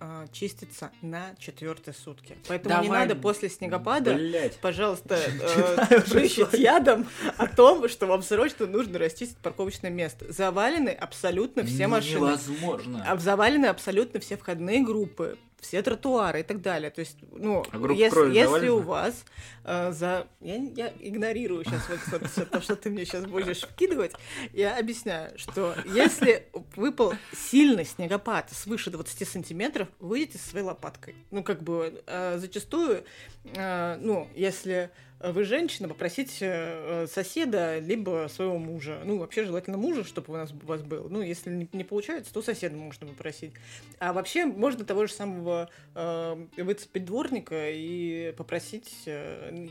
э, 0.00 0.26
чистится 0.32 0.90
на 1.02 1.34
четвертые 1.38 1.94
сутки. 1.94 2.36
Поэтому 2.48 2.74
Давай, 2.74 2.86
не 2.86 2.92
надо 2.92 3.16
после 3.16 3.48
снегопада, 3.48 4.14
блядь. 4.14 4.56
пожалуйста, 4.56 5.16
э, 5.88 6.00
брызжить 6.08 6.52
ядом 6.54 7.06
о 7.36 7.46
том, 7.46 7.88
что 7.88 8.06
вам 8.06 8.22
срочно 8.22 8.66
нужно 8.66 8.98
расчистить 8.98 9.38
парковочное 9.38 9.90
место. 9.90 10.32
Завалены 10.32 10.90
абсолютно 10.90 11.64
все 11.64 11.86
машины. 11.86 12.26
Невозможно. 12.26 13.18
Завалены 13.18 13.66
абсолютно 13.66 14.20
все 14.20 14.36
входные 14.36 14.82
группы 14.82 15.38
все 15.60 15.82
тротуары 15.82 16.40
и 16.40 16.42
так 16.42 16.60
далее. 16.60 16.90
То 16.90 17.00
есть, 17.00 17.18
ну, 17.32 17.64
А 17.70 17.92
если, 17.92 18.34
если 18.34 18.68
у 18.68 18.80
вас 18.80 19.24
э, 19.64 19.92
за... 19.92 20.26
Я, 20.40 20.56
я 20.56 20.92
игнорирую 21.00 21.64
сейчас 21.64 21.88
вот, 21.88 22.26
всё 22.30 22.44
то, 22.44 22.60
что 22.60 22.76
ты 22.76 22.90
мне 22.90 23.04
сейчас 23.04 23.26
будешь 23.26 23.60
вкидывать. 23.60 24.12
Я 24.52 24.78
объясняю, 24.78 25.38
что 25.38 25.74
если 25.84 26.48
выпал 26.76 27.14
сильный 27.32 27.84
снегопад 27.84 28.50
свыше 28.50 28.90
20 28.90 29.28
сантиметров, 29.28 29.88
выйдите 29.98 30.38
со 30.38 30.50
своей 30.50 30.64
лопаткой. 30.64 31.14
Ну, 31.30 31.42
как 31.42 31.62
бы, 31.62 32.02
э, 32.06 32.38
зачастую, 32.38 33.04
э, 33.44 33.96
ну, 34.00 34.28
если 34.34 34.90
вы 35.22 35.44
женщина, 35.44 35.88
попросите 35.88 36.46
э, 36.50 37.06
соседа, 37.06 37.78
либо 37.78 38.26
своего 38.30 38.58
мужа. 38.58 39.00
Ну, 39.04 39.18
вообще 39.18 39.44
желательно 39.44 39.76
мужа, 39.76 40.02
чтобы 40.04 40.32
у 40.32 40.36
нас 40.36 40.50
у 40.52 40.66
вас 40.66 40.82
был. 40.82 41.08
Ну, 41.10 41.20
если 41.20 41.50
не, 41.50 41.68
не 41.72 41.84
получается, 41.84 42.32
то 42.32 42.40
соседа 42.42 42.76
можно 42.76 43.06
попросить. 43.06 43.52
А 43.98 44.12
вообще 44.12 44.46
можно 44.46 44.84
того 44.84 45.06
же 45.06 45.12
самого 45.12 45.68
э, 45.94 46.46
выцепить 46.56 47.04
дворника 47.04 47.70
и 47.70 48.32
попросить 48.36 49.02
э, 49.06 49.68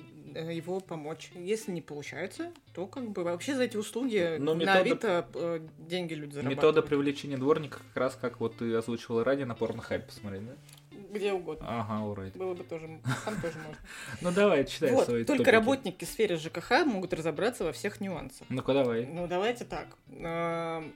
его 0.52 0.80
помочь. 0.80 1.32
Если 1.34 1.72
не 1.72 1.82
получается, 1.82 2.52
то 2.74 2.86
как 2.86 3.10
бы 3.10 3.24
вообще 3.24 3.56
за 3.56 3.64
эти 3.64 3.78
услуги 3.78 4.38
Но 4.40 4.54
на 4.54 4.60
метода- 4.60 4.80
Авито 4.80 5.28
э, 5.34 5.60
деньги 5.80 6.14
люди 6.14 6.34
зарабатывают. 6.34 6.58
Метода 6.76 6.82
привлечения 6.88 7.38
дворника 7.38 7.80
как 7.80 7.98
раз 7.98 8.16
как 8.16 8.40
вот 8.40 8.58
ты 8.58 8.74
озвучивала 8.76 9.24
ранее 9.24 9.46
на 9.48 9.56
порнохайп 9.56 10.06
посмотреть, 10.06 10.46
да? 10.46 10.54
Где 11.10 11.34
угодно. 11.34 11.65
Ага, 11.67 12.06
урайт. 12.06 12.36
Было 12.38 12.54
бы 12.54 12.63
тоже, 12.63 12.88
там 13.26 13.41
тоже 13.41 13.58
можно. 13.58 13.78
Ну 14.22 14.32
давай, 14.32 14.65
читай 14.65 14.91
Вот, 14.91 15.06
свои 15.06 15.24
только 15.24 15.43
топики. 15.43 15.54
работники 15.56 16.06
сферы 16.06 16.38
ЖКХ 16.38 16.86
могут 16.86 17.13
разобраться 17.13 17.63
во 17.63 17.72
всех 17.72 18.00
нюансах. 18.02 18.48
Ну-ка 18.50 18.74
давай. 18.74 19.06
Ну, 19.06 19.28
давайте 19.28 19.65
так. 19.65 19.88
Эм, 20.12 20.93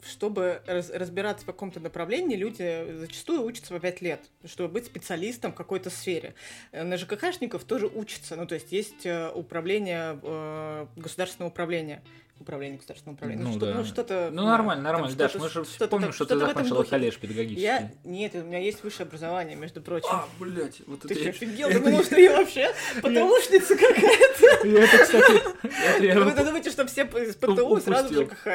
Чтобы 0.00 0.62
раз- 0.66 0.90
разбираться 0.90 1.42
в 1.42 1.46
каком-то 1.46 1.80
направлении, 1.80 2.36
люди 2.36 2.86
зачастую 2.98 3.42
учатся 3.42 3.74
по 3.74 3.80
5 3.80 4.00
лет, 4.00 4.20
чтобы 4.44 4.72
быть 4.72 4.86
специалистом 4.86 5.50
в 5.52 5.56
какой-то 5.56 5.90
сфере. 5.90 6.34
Э, 6.70 6.84
На 6.84 6.96
ЖКХшников 6.96 7.64
тоже 7.64 7.86
учатся. 7.88 8.36
Ну, 8.36 8.46
то 8.46 8.54
есть 8.54 8.70
есть 8.70 9.04
э, 9.06 9.28
управление, 9.34 10.18
э, 10.22 10.86
государственное 10.94 11.48
управление. 11.50 12.00
Управление 12.40 12.76
государственного 12.76 13.16
управления. 13.16 13.42
Ну 13.42 13.50
что, 13.50 13.60
да. 13.60 13.74
ну, 13.74 13.84
что-то... 13.84 14.28
Ну 14.32 14.42
да, 14.42 14.48
нормально, 14.48 14.84
там 14.84 14.92
нормально. 14.92 15.16
Даш, 15.16 15.34
мы 15.34 15.48
же 15.48 15.64
что-то 15.64 15.88
помним, 15.88 16.08
так- 16.08 16.14
что 16.14 16.24
ты 16.26 16.36
закончила 16.38 16.82
колледж 16.84 17.18
педагогический. 17.18 17.62
Я... 17.62 17.90
Нет, 18.04 18.34
у 18.34 18.38
меня 18.38 18.58
есть 18.58 18.82
высшее 18.82 19.06
образование, 19.06 19.56
между 19.56 19.80
прочим. 19.80 20.08
А, 20.10 20.28
блядь, 20.38 20.80
вот 20.86 21.00
Ты 21.00 21.08
это 21.08 21.14
что, 21.14 21.24
я... 21.24 21.30
офигел? 21.30 21.82
Думал, 21.82 22.04
что 22.04 22.20
я 22.20 22.36
вообще 22.36 22.74
ПТУшница 23.00 23.76
какая-то? 23.76 24.66
Я 24.68 24.84
это, 24.84 24.98
кстати... 24.98 26.04
это 26.04 26.20
Вы 26.20 26.44
думаете, 26.44 26.70
что 26.70 26.86
все 26.86 27.02
из 27.02 27.34
ПТУ 27.36 27.80
сразу 27.80 28.14
в 28.14 28.18
Упустил. 28.18 28.24
ЖКХ 28.24 28.46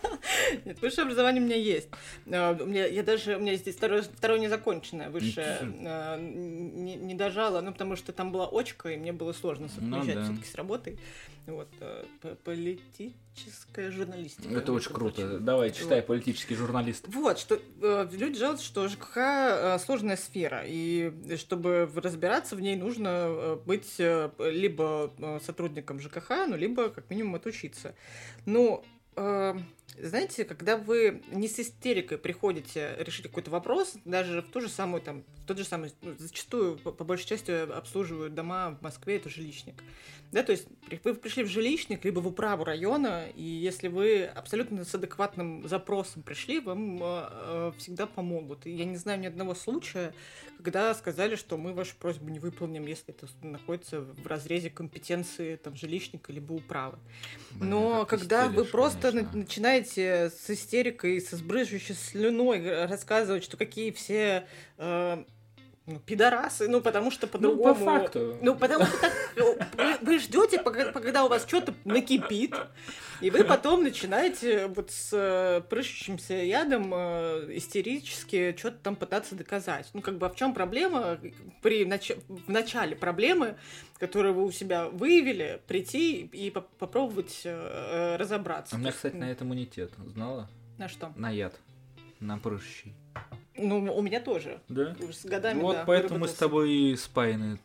Нет, 0.65 0.81
высшее 0.81 1.05
образование 1.05 1.43
у 1.43 1.47
меня 1.47 1.57
есть. 1.57 1.89
А, 2.31 2.57
у 2.59 2.67
меня, 2.67 2.87
я 2.87 3.03
даже, 3.03 3.37
у 3.37 3.41
меня 3.41 3.57
здесь 3.57 3.77
второе, 3.77 4.03
второе 4.03 4.39
незаконченное 4.39 5.11
высшее 5.11 5.59
а, 5.87 6.19
не, 6.19 6.97
не 6.97 7.15
дожала, 7.15 7.61
ну, 7.61 7.73
потому 7.73 7.97
что 7.97 8.13
там 8.13 8.33
была 8.33 8.49
очка, 8.51 8.91
и 8.91 8.97
мне 8.97 9.13
было 9.13 9.33
сложно 9.33 9.69
совмещать 9.69 10.15
ну, 10.17 10.21
да. 10.21 10.25
все-таки 10.25 10.49
с 10.49 10.55
работой. 10.55 10.99
Вот, 11.47 11.69
э, 11.81 12.05
политическая 12.45 13.91
журналистика. 13.91 14.55
Это 14.55 14.73
очень 14.73 14.93
круто. 14.93 15.23
Прочим. 15.23 15.45
Давай, 15.45 15.73
читай 15.73 15.99
вот. 15.99 16.07
политический 16.07 16.55
журналист. 16.55 17.07
Вот, 17.09 17.39
что 17.39 17.59
э, 17.83 18.09
люди 18.13 18.39
жалуются, 18.39 18.67
что 18.67 18.89
ЖКХ 18.89 19.17
э, 19.17 19.79
сложная 19.85 20.17
сфера, 20.17 20.63
и 20.65 21.13
чтобы 21.37 21.91
разбираться 21.95 22.57
в 22.57 22.61
ней, 22.61 22.77
нужно 22.77 23.59
быть 23.67 23.99
либо 24.39 25.13
сотрудником 25.45 26.01
ЖКХ, 26.01 26.31
ну, 26.49 26.57
либо 26.57 26.91
как 26.91 27.11
минимум 27.11 27.37
отучиться. 27.37 27.95
Ну, 28.47 28.85
знаете, 29.99 30.45
когда 30.45 30.77
вы 30.77 31.23
не 31.31 31.49
с 31.49 31.59
истерикой 31.59 32.19
приходите 32.19 32.97
решить 32.99 33.27
какой-то 33.27 33.51
вопрос, 33.51 33.95
даже 34.05 34.43
в 34.43 34.51
ту 34.51 34.61
же 34.61 34.69
самую, 34.69 35.03
там, 35.03 35.25
в 35.43 35.47
тот 35.47 35.59
же 35.59 35.65
самый, 35.65 35.93
ну, 36.03 36.15
зачастую, 36.19 36.79
по, 36.79 36.93
по 36.93 37.05
большей 37.05 37.27
части 37.27 37.51
обслуживают 37.51 38.35
дома 38.35 38.77
в 38.79 38.83
Москве, 38.83 39.17
это 39.17 39.29
жилищник. 39.29 39.83
Да, 40.33 40.45
то 40.45 40.53
есть 40.53 40.67
вы 41.03 41.15
пришли 41.15 41.43
в 41.43 41.49
жилищник, 41.49 42.05
либо 42.05 42.21
в 42.21 42.27
управу 42.29 42.63
района, 42.63 43.25
и 43.35 43.43
если 43.43 43.89
вы 43.89 44.25
абсолютно 44.25 44.85
с 44.85 44.95
адекватным 44.95 45.67
запросом 45.67 46.23
пришли, 46.23 46.61
вам 46.61 47.03
э, 47.03 47.29
э, 47.31 47.73
всегда 47.79 48.07
помогут. 48.07 48.65
И 48.65 48.71
я 48.71 48.85
не 48.85 48.97
знаю 48.97 49.19
ни 49.19 49.27
одного 49.27 49.57
случая, 49.57 50.15
когда 50.63 50.95
сказали, 50.95 51.35
что 51.35 51.57
мы 51.57 51.73
вашу 51.73 51.97
просьбу 51.97 52.29
не 52.29 52.39
выполним, 52.39 52.87
если 52.87 53.13
это 53.13 53.27
находится 53.43 54.03
в 54.03 54.25
разрезе 54.25 54.71
компетенции 54.71 55.57
там, 55.57 55.75
жилищника 55.75 56.33
либо 56.33 56.53
управы. 56.53 56.99
Но 57.59 58.07
когда 58.07 58.49
вы 58.49 58.65
просто 58.65 59.11
конечно. 59.11 59.39
начинаете 59.39 59.80
с 59.89 60.49
истерикой, 60.49 61.21
со 61.21 61.37
сбрызжущей 61.37 61.95
слюной 61.95 62.87
рассказывать, 62.87 63.45
что 63.45 63.57
какие 63.57 63.91
все 63.91 64.47
э, 64.79 65.25
ну, 65.91 65.99
пидорасы, 65.99 66.69
ну, 66.69 66.81
потому 66.81 67.11
что 67.11 67.27
по-другому... 67.27 67.69
Ну, 67.69 67.75
по 67.75 67.85
факту. 67.85 68.37
Ну, 68.41 68.55
потому 68.55 68.87
что 68.87 68.99
так, 69.01 69.13
вы, 69.37 69.97
вы 70.01 70.19
ждете, 70.19 70.59
когда 70.59 71.25
у 71.25 71.29
вас 71.29 71.45
что-то 71.47 71.75
накипит, 71.85 72.55
и 73.21 73.31
вы 73.31 73.45
потом 73.45 73.83
начинаете 73.83 74.69
вот 74.69 74.91
с 74.91 75.11
э, 75.13 75.61
прыщущимся 75.69 76.35
ядом 76.35 76.93
э, 76.95 77.57
истерически 77.57 78.55
что-то 78.57 78.79
там 78.79 78.97
пытаться 78.97 79.35
доказать. 79.35 79.91
Ну, 79.93 80.01
как 80.01 80.19
бы, 80.19 80.27
а 80.27 80.31
в 80.31 80.37
чем 80.37 80.55
проблема 80.55 81.19
при 81.61 81.85
нач... 81.85 82.13
в 82.29 82.51
начале 82.51 82.95
проблемы, 82.95 83.57
которую 83.99 84.35
вы 84.35 84.45
у 84.45 84.53
себя 84.53 84.89
выявили, 84.89 85.61
прийти 85.67 86.21
и 86.21 86.51
по 86.51 86.61
попробовать 86.61 87.43
э, 87.45 88.17
разобраться? 88.17 88.77
У 88.77 88.79
меня, 88.79 88.93
кстати, 88.93 89.17
на 89.17 89.31
это 89.31 89.45
иммунитет. 89.45 89.93
Знала? 90.07 90.49
На 90.79 90.89
что? 90.89 91.13
На 91.17 91.31
яд. 91.31 91.59
На 92.21 92.39
прыщий. 92.39 92.95
Ну, 93.57 93.95
у 93.95 94.03
меня 94.03 94.21
тоже. 94.21 94.61
Да? 94.69 94.97
С 95.13 95.25
годами, 95.25 95.61
Вот 95.61 95.77
да, 95.77 95.85
поэтому 95.85 96.21
мы 96.21 96.29
с 96.29 96.35
тобой 96.35 96.73
и 96.73 96.97
спаяны 96.97 97.59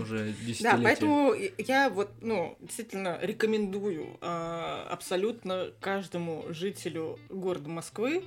уже 0.00 0.32
десятилетия. 0.46 0.76
Да, 0.76 0.78
поэтому 0.82 1.34
я 1.58 1.90
вот, 1.90 2.10
ну, 2.20 2.56
действительно 2.60 3.18
рекомендую 3.20 4.16
э, 4.20 4.86
абсолютно 4.88 5.70
каждому 5.80 6.44
жителю 6.50 7.18
города 7.28 7.68
Москвы, 7.68 8.24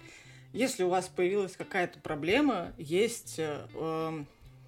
если 0.54 0.84
у 0.84 0.89
вас 0.89 1.08
появилась 1.08 1.56
какая-то 1.56 2.00
проблема, 2.00 2.74
есть 2.78 3.36
э, 3.38 3.65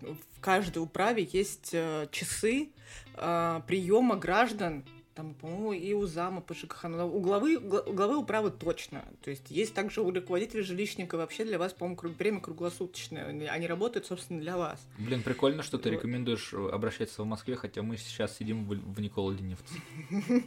в 0.01 0.41
каждой 0.41 0.79
управе 0.79 1.27
есть 1.31 1.69
э, 1.73 2.07
часы 2.11 2.69
э, 3.15 3.61
приема 3.67 4.15
граждан 4.15 4.85
там, 5.19 5.33
по-моему, 5.33 5.73
и 5.73 5.91
у 5.91 6.05
зама 6.05 6.39
по 6.39 6.53
ЖКХ, 6.53 6.85
но 6.85 7.05
у 7.05 7.19
главы, 7.19 7.57
у 7.57 7.91
главы 7.91 8.15
управы 8.15 8.51
точно. 8.51 9.03
То 9.21 9.29
есть 9.29 9.51
есть 9.51 9.73
также 9.73 9.99
у 9.99 10.09
руководителя 10.11 10.63
жилищника 10.63 11.17
вообще 11.17 11.43
для 11.43 11.59
вас, 11.59 11.73
по-моему, 11.73 11.99
время 12.17 12.39
круглосуточное. 12.39 13.49
Они 13.49 13.67
работают, 13.67 14.05
собственно, 14.05 14.39
для 14.39 14.55
вас. 14.55 14.79
Блин, 14.97 15.21
прикольно, 15.21 15.61
что 15.61 15.77
ты 15.77 15.89
вот. 15.89 15.95
рекомендуешь 15.95 16.53
э, 16.53 16.69
обращаться 16.71 17.23
в 17.23 17.25
Москве, 17.25 17.57
хотя 17.57 17.81
мы 17.81 17.97
сейчас 17.97 18.37
сидим 18.37 18.63
в, 18.63 18.69
в 18.69 19.01
Никола 19.01 19.33
Ленивце. 19.33 19.73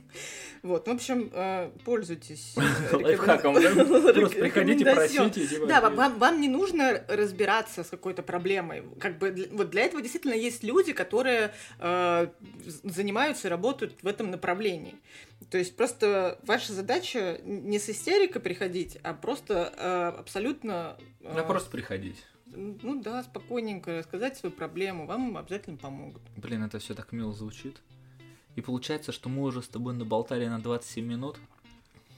Вот, 0.62 0.87
в 0.87 0.90
общем, 0.90 1.28
э, 1.32 1.70
пользуйтесь. 1.85 2.54
Э, 2.56 2.96
Лайфхаком? 3.02 3.54
Просто 4.14 4.40
приходите, 4.40 4.85
просите. 4.85 5.66
Да, 5.66 5.90
вам 5.90 6.40
не 6.40 6.48
нужно 6.48 7.04
разбираться 7.08 7.85
с 7.85 7.88
какой-то 7.88 8.22
проблемой. 8.22 8.85
Как 8.98 9.18
бы 9.18 9.48
вот 9.52 9.68
для 9.68 9.82
этого 9.82 10.00
действительно 10.00 10.35
есть 10.35 10.62
люди, 10.62 10.94
которые 10.94 11.52
занимаются 12.85 13.48
и 13.48 13.50
работают 13.50 13.98
в 14.02 14.06
этом 14.06 14.30
направлении 14.30 14.62
направлений. 14.62 14.94
То 15.51 15.59
есть 15.59 15.77
просто 15.77 16.38
ваша 16.44 16.72
задача 16.72 17.40
не 17.44 17.79
с 17.79 17.88
истерикой 17.90 18.40
приходить, 18.40 18.96
а 19.03 19.12
просто 19.12 19.72
э, 19.77 20.18
абсолютно... 20.20 20.96
Э, 21.20 21.35
да 21.37 21.42
просто 21.42 21.70
приходить. 21.70 22.25
Ну 22.46 23.03
да, 23.03 23.22
спокойненько 23.22 23.98
рассказать 23.98 24.37
свою 24.37 24.55
проблему, 24.55 25.07
вам 25.07 25.37
обязательно 25.37 25.77
помогут. 25.77 26.22
Блин, 26.37 26.62
это 26.62 26.79
все 26.79 26.94
так 26.94 27.12
мило 27.12 27.33
звучит. 27.33 27.81
И 28.57 28.61
получается, 28.61 29.12
что 29.12 29.29
мы 29.29 29.42
уже 29.42 29.62
с 29.62 29.68
тобой 29.68 29.94
наболтали 29.94 30.46
на 30.46 30.61
27 30.61 31.05
минут. 31.05 31.38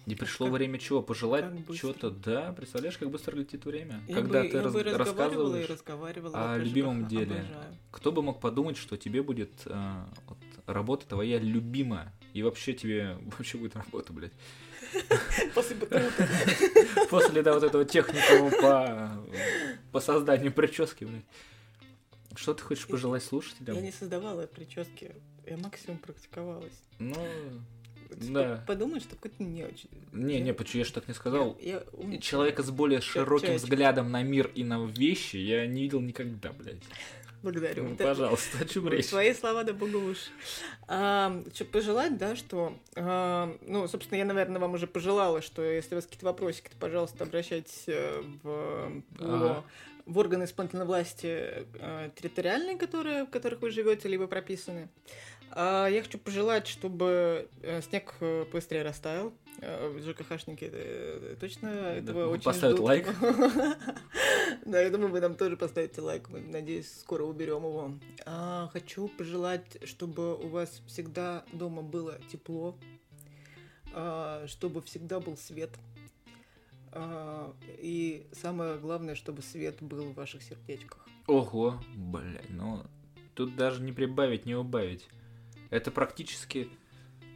И 0.07 0.15
пришло 0.15 0.47
как, 0.47 0.57
время 0.57 0.79
чего? 0.79 1.01
Пожелать 1.03 1.47
чего-то, 1.75 2.11
да? 2.11 2.53
Представляешь, 2.53 2.99
как 2.99 3.11
быстро 3.11 3.37
летит 3.37 3.65
время? 3.65 4.03
Я 4.07 4.17
Когда 4.17 4.43
бы, 4.43 4.49
ты 4.49 4.61
раз, 4.61 4.75
рассказываешь 4.75 5.65
и 5.65 5.73
рассказываешь 5.73 6.17
о 6.35 6.59
любимом 6.59 7.07
деле. 7.07 7.37
Обожаю. 7.37 7.77
Кто 7.91 8.13
бы 8.13 8.23
мог 8.23 8.41
подумать, 8.41 8.77
что 8.77 8.99
тебе 8.99 9.23
будет 9.23 9.51
э, 9.65 10.05
вот, 10.29 10.39
работа 10.67 11.07
твоя 11.07 11.39
любимая, 11.39 12.13
и 12.35 12.42
вообще 12.42 12.75
тебе 12.75 13.16
вообще 13.38 13.57
будет 13.57 13.77
работа, 13.77 14.12
блядь. 14.12 14.33
После 15.55 15.77
БТУ. 15.77 15.99
После, 17.11 17.42
да, 17.42 17.55
вот 17.55 17.62
этого 17.62 17.85
техникума 17.85 18.51
по, 18.51 19.27
по 19.92 20.01
созданию 20.01 20.53
прически, 20.53 21.05
блядь. 21.05 21.25
Что 22.37 22.53
ты 22.53 22.62
хочешь 22.62 22.87
пожелать 22.87 23.23
слушателям? 23.23 23.77
Я 23.77 23.83
не 23.83 23.92
создавала 23.92 24.47
прически, 24.47 25.14
я 25.47 25.57
максимум 25.57 25.99
практиковалась. 25.99 26.83
Ну, 26.99 27.16
да. 28.11 28.64
Подумай, 28.66 29.01
что 29.01 29.14
какой-то 29.16 29.42
не 29.42 29.64
очень. 29.64 29.88
Не, 30.12 30.40
не, 30.40 30.53
почему 30.53 30.81
я 30.81 30.85
же 30.85 30.92
так 30.92 31.09
не 31.09 31.14
сказал. 31.14 31.57
Я, 31.61 31.83
я 31.99 32.18
Человека 32.18 32.62
с 32.62 32.70
более 32.70 33.01
широким 33.01 33.49
Чаечка. 33.49 33.64
взглядом 33.64 34.11
на 34.11 34.23
мир 34.23 34.51
и 34.55 34.64
на 34.64 34.85
вещи 34.85 35.37
я 35.37 35.66
не 35.66 35.83
видел 35.83 36.01
никогда, 36.01 36.53
блядь. 36.53 36.83
Благодарю. 37.45 37.85
Ну, 37.91 37.97
пожалуйста, 37.97 38.59
о 38.63 38.65
чем 38.65 38.89
речь? 38.89 39.05
Свои 39.05 39.35
слова, 39.35 39.65
да 39.65 39.75
богу 39.75 39.99
уж. 39.99 40.17
А, 40.89 41.43
что 41.55 41.67
пожелать, 41.67 42.17
да, 42.17 42.37
что... 42.37 42.75
А, 42.97 43.55
ну, 43.67 43.87
собственно, 43.87 44.17
я, 44.17 44.25
наверное, 44.25 44.59
вам 44.59 44.73
уже 44.73 44.87
пожелала, 44.87 45.43
что 45.43 45.61
если 45.63 45.95
у 45.95 45.99
вас 45.99 46.07
какие-то 46.07 46.25
вопросики, 46.25 46.69
то, 46.69 46.77
пожалуйста, 46.81 47.25
обращайтесь 47.25 47.85
э, 47.87 48.23
в, 48.43 49.03
ага. 49.21 49.63
в 50.07 50.17
органы 50.19 50.45
исполнительной 50.45 50.87
власти 50.87 51.67
э, 51.75 52.11
территориальные, 52.17 52.79
которые, 52.79 53.25
в 53.27 53.31
которых 53.31 53.61
вы 53.61 53.71
живете, 53.71 54.09
либо 54.09 54.27
прописаны. 54.27 54.89
А, 55.51 55.87
я 55.89 56.03
хочу 56.03 56.17
пожелать, 56.17 56.67
чтобы 56.67 57.51
э, 57.61 57.83
снег 57.83 58.15
э, 58.21 58.47
быстрее 58.51 58.85
растаял. 58.85 59.35
Э, 59.61 59.99
ЖКХшники 60.01 60.71
точно 61.40 61.69
этого 61.69 62.29
очень 62.29 62.45
Поставят 62.45 62.77
ждут. 62.77 62.87
лайк. 62.87 63.09
Да, 64.67 64.81
я 64.81 64.88
думаю, 64.90 65.11
вы 65.11 65.21
нам 65.21 65.35
тоже 65.35 65.57
поставите 65.57 66.01
лайк. 66.01 66.29
Надеюсь, 66.31 66.90
скоро 67.01 67.25
уберем 67.25 67.64
его. 67.64 67.93
А, 68.25 68.69
хочу 68.73 69.09
пожелать, 69.09 69.79
чтобы 69.85 70.37
у 70.37 70.49
вас 70.49 70.81
всегда 70.87 71.45
дома 71.53 71.83
было 71.83 72.19
тепло, 72.31 72.77
а, 73.93 74.47
чтобы 74.47 74.81
всегда 74.83 75.21
был 75.21 75.37
свет. 75.37 75.71
И 77.79 78.27
самое 78.33 78.79
главное, 78.79 79.14
чтобы 79.17 79.43
свет 79.43 79.83
был 79.83 80.05
в 80.11 80.14
ваших 80.14 80.43
сердечках. 80.43 81.07
Ого, 81.27 81.81
блядь, 81.97 82.49
ну 82.51 82.85
тут 83.35 83.57
даже 83.57 83.83
не 83.83 83.93
прибавить, 83.93 84.47
не 84.47 84.55
убавить. 84.55 85.09
Это 85.71 85.90
практически 85.90 86.69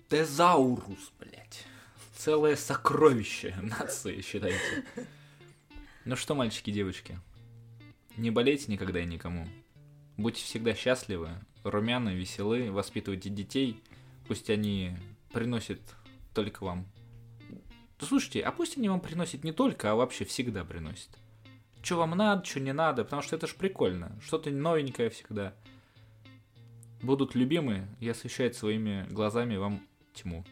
тезаурус, 0.08 1.12
блядь. 1.18 1.66
Целое 2.18 2.56
сокровище 2.56 3.54
нации, 3.62 4.22
считайте. 4.22 4.84
Ну 6.04 6.16
что, 6.16 6.34
мальчики 6.34 6.70
и 6.70 6.72
девочки, 6.72 7.20
не 8.16 8.32
болейте 8.32 8.72
никогда 8.72 9.00
и 9.00 9.06
никому. 9.06 9.46
Будьте 10.16 10.42
всегда 10.42 10.74
счастливы, 10.74 11.30
румяны, 11.62 12.16
веселы, 12.16 12.72
воспитывайте 12.72 13.30
детей. 13.30 13.80
Пусть 14.26 14.50
они 14.50 14.96
приносят 15.32 15.80
только 16.34 16.64
вам. 16.64 16.88
Слушайте, 18.00 18.40
а 18.40 18.50
пусть 18.50 18.76
они 18.76 18.88
вам 18.88 19.00
приносят 19.00 19.44
не 19.44 19.52
только, 19.52 19.92
а 19.92 19.94
вообще 19.94 20.24
всегда 20.24 20.64
приносят. 20.64 21.16
Что 21.84 21.98
вам 21.98 22.10
надо, 22.18 22.44
что 22.44 22.58
не 22.58 22.72
надо, 22.72 23.04
потому 23.04 23.22
что 23.22 23.36
это 23.36 23.46
ж 23.46 23.54
прикольно. 23.54 24.18
Что-то 24.20 24.50
новенькое 24.50 25.10
всегда 25.10 25.54
будут 27.00 27.36
любимы 27.36 27.86
и 28.00 28.08
освещать 28.08 28.56
своими 28.56 29.06
глазами 29.08 29.54
вам 29.54 29.86
тьму. 30.14 30.44